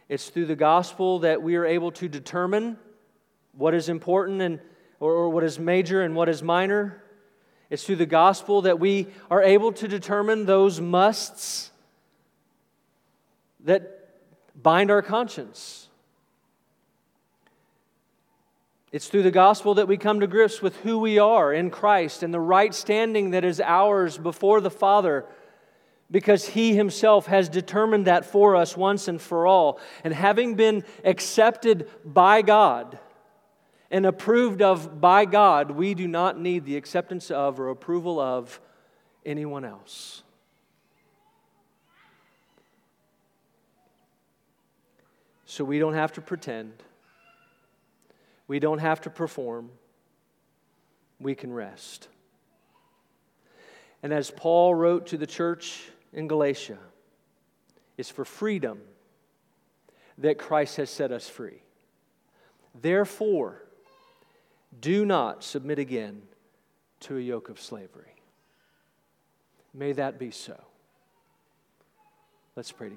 It's 0.08 0.30
through 0.30 0.46
the 0.46 0.56
gospel 0.56 1.20
that 1.20 1.42
we 1.42 1.56
are 1.56 1.66
able 1.66 1.92
to 1.94 2.08
determine 2.08 2.78
what 3.54 3.74
is 3.74 3.90
important 3.90 4.42
and 4.42 4.60
or, 5.00 5.14
or 5.14 5.30
what 5.30 5.44
is 5.44 5.60
major 5.60 6.02
and 6.04 6.16
what 6.16 6.30
is 6.30 6.44
minor. 6.44 7.02
It's 7.70 7.84
through 7.84 7.98
the 7.98 8.06
gospel 8.06 8.62
that 8.62 8.80
we 8.80 9.08
are 9.30 9.44
able 9.44 9.72
to 9.74 9.88
determine 9.88 10.46
those 10.46 10.80
musts 10.80 11.72
that 13.66 14.10
bind 14.56 14.90
our 14.90 15.02
conscience. 15.02 15.90
It's 18.92 19.08
through 19.08 19.24
the 19.24 19.32
gospel 19.32 19.76
that 19.76 19.88
we 19.88 19.98
come 19.98 20.22
to 20.22 20.28
grips 20.28 20.62
with 20.62 20.78
who 20.78 21.00
we 21.00 21.20
are 21.20 21.52
in 21.54 21.70
Christ 21.70 22.24
and 22.24 22.34
the 22.34 22.40
right 22.40 22.74
standing 22.74 23.32
that 23.32 23.44
is 23.44 23.60
ours 23.60 24.18
before 24.18 24.62
the 24.62 24.72
Father 24.72 25.26
because 26.10 26.48
He 26.48 26.74
Himself 26.74 27.26
has 27.26 27.50
determined 27.50 28.08
that 28.08 28.26
for 28.26 28.56
us 28.56 28.78
once 28.78 29.10
and 29.10 29.22
for 29.22 29.46
all. 29.46 29.80
And 30.06 30.14
having 30.14 30.56
been 30.56 30.86
accepted 31.04 31.90
by 32.06 32.42
God 32.42 32.98
and 33.90 34.06
approved 34.06 34.62
of 34.62 35.00
by 35.00 35.26
God, 35.26 35.72
we 35.72 35.94
do 35.94 36.08
not 36.08 36.40
need 36.40 36.66
the 36.66 36.76
acceptance 36.76 37.32
of 37.32 37.60
or 37.60 37.70
approval 37.70 38.20
of 38.20 38.60
anyone 39.26 39.64
else. 39.64 40.24
So 45.46 45.64
we 45.64 45.80
don't 45.80 45.94
have 45.94 46.14
to 46.14 46.22
pretend. 46.22 46.74
We 48.48 48.60
don't 48.60 48.80
have 48.80 49.02
to 49.02 49.10
perform. 49.10 49.72
We 51.20 51.36
can 51.36 51.52
rest. 51.52 52.10
And 54.04 54.14
as 54.14 54.30
Paul 54.30 54.76
wrote 54.76 55.08
to 55.08 55.18
the 55.18 55.26
church 55.26 55.90
in 56.14 56.28
Galatia, 56.28 56.78
it's 57.98 58.10
for 58.10 58.26
freedom 58.26 58.80
that 60.18 60.38
Christ 60.38 60.78
has 60.78 60.90
set 60.90 61.12
us 61.12 61.28
free. 61.28 61.62
Therefore, 62.80 63.64
do 64.82 65.06
not 65.06 65.44
submit 65.44 65.80
again 65.80 66.22
to 67.02 67.18
a 67.18 67.22
yoke 67.22 67.50
of 67.50 67.60
slavery. 67.60 68.16
May 69.74 69.94
that 69.94 70.18
be 70.18 70.32
so. 70.32 70.60
Let's 72.56 72.72
pray 72.72 72.90
together. 72.90 72.96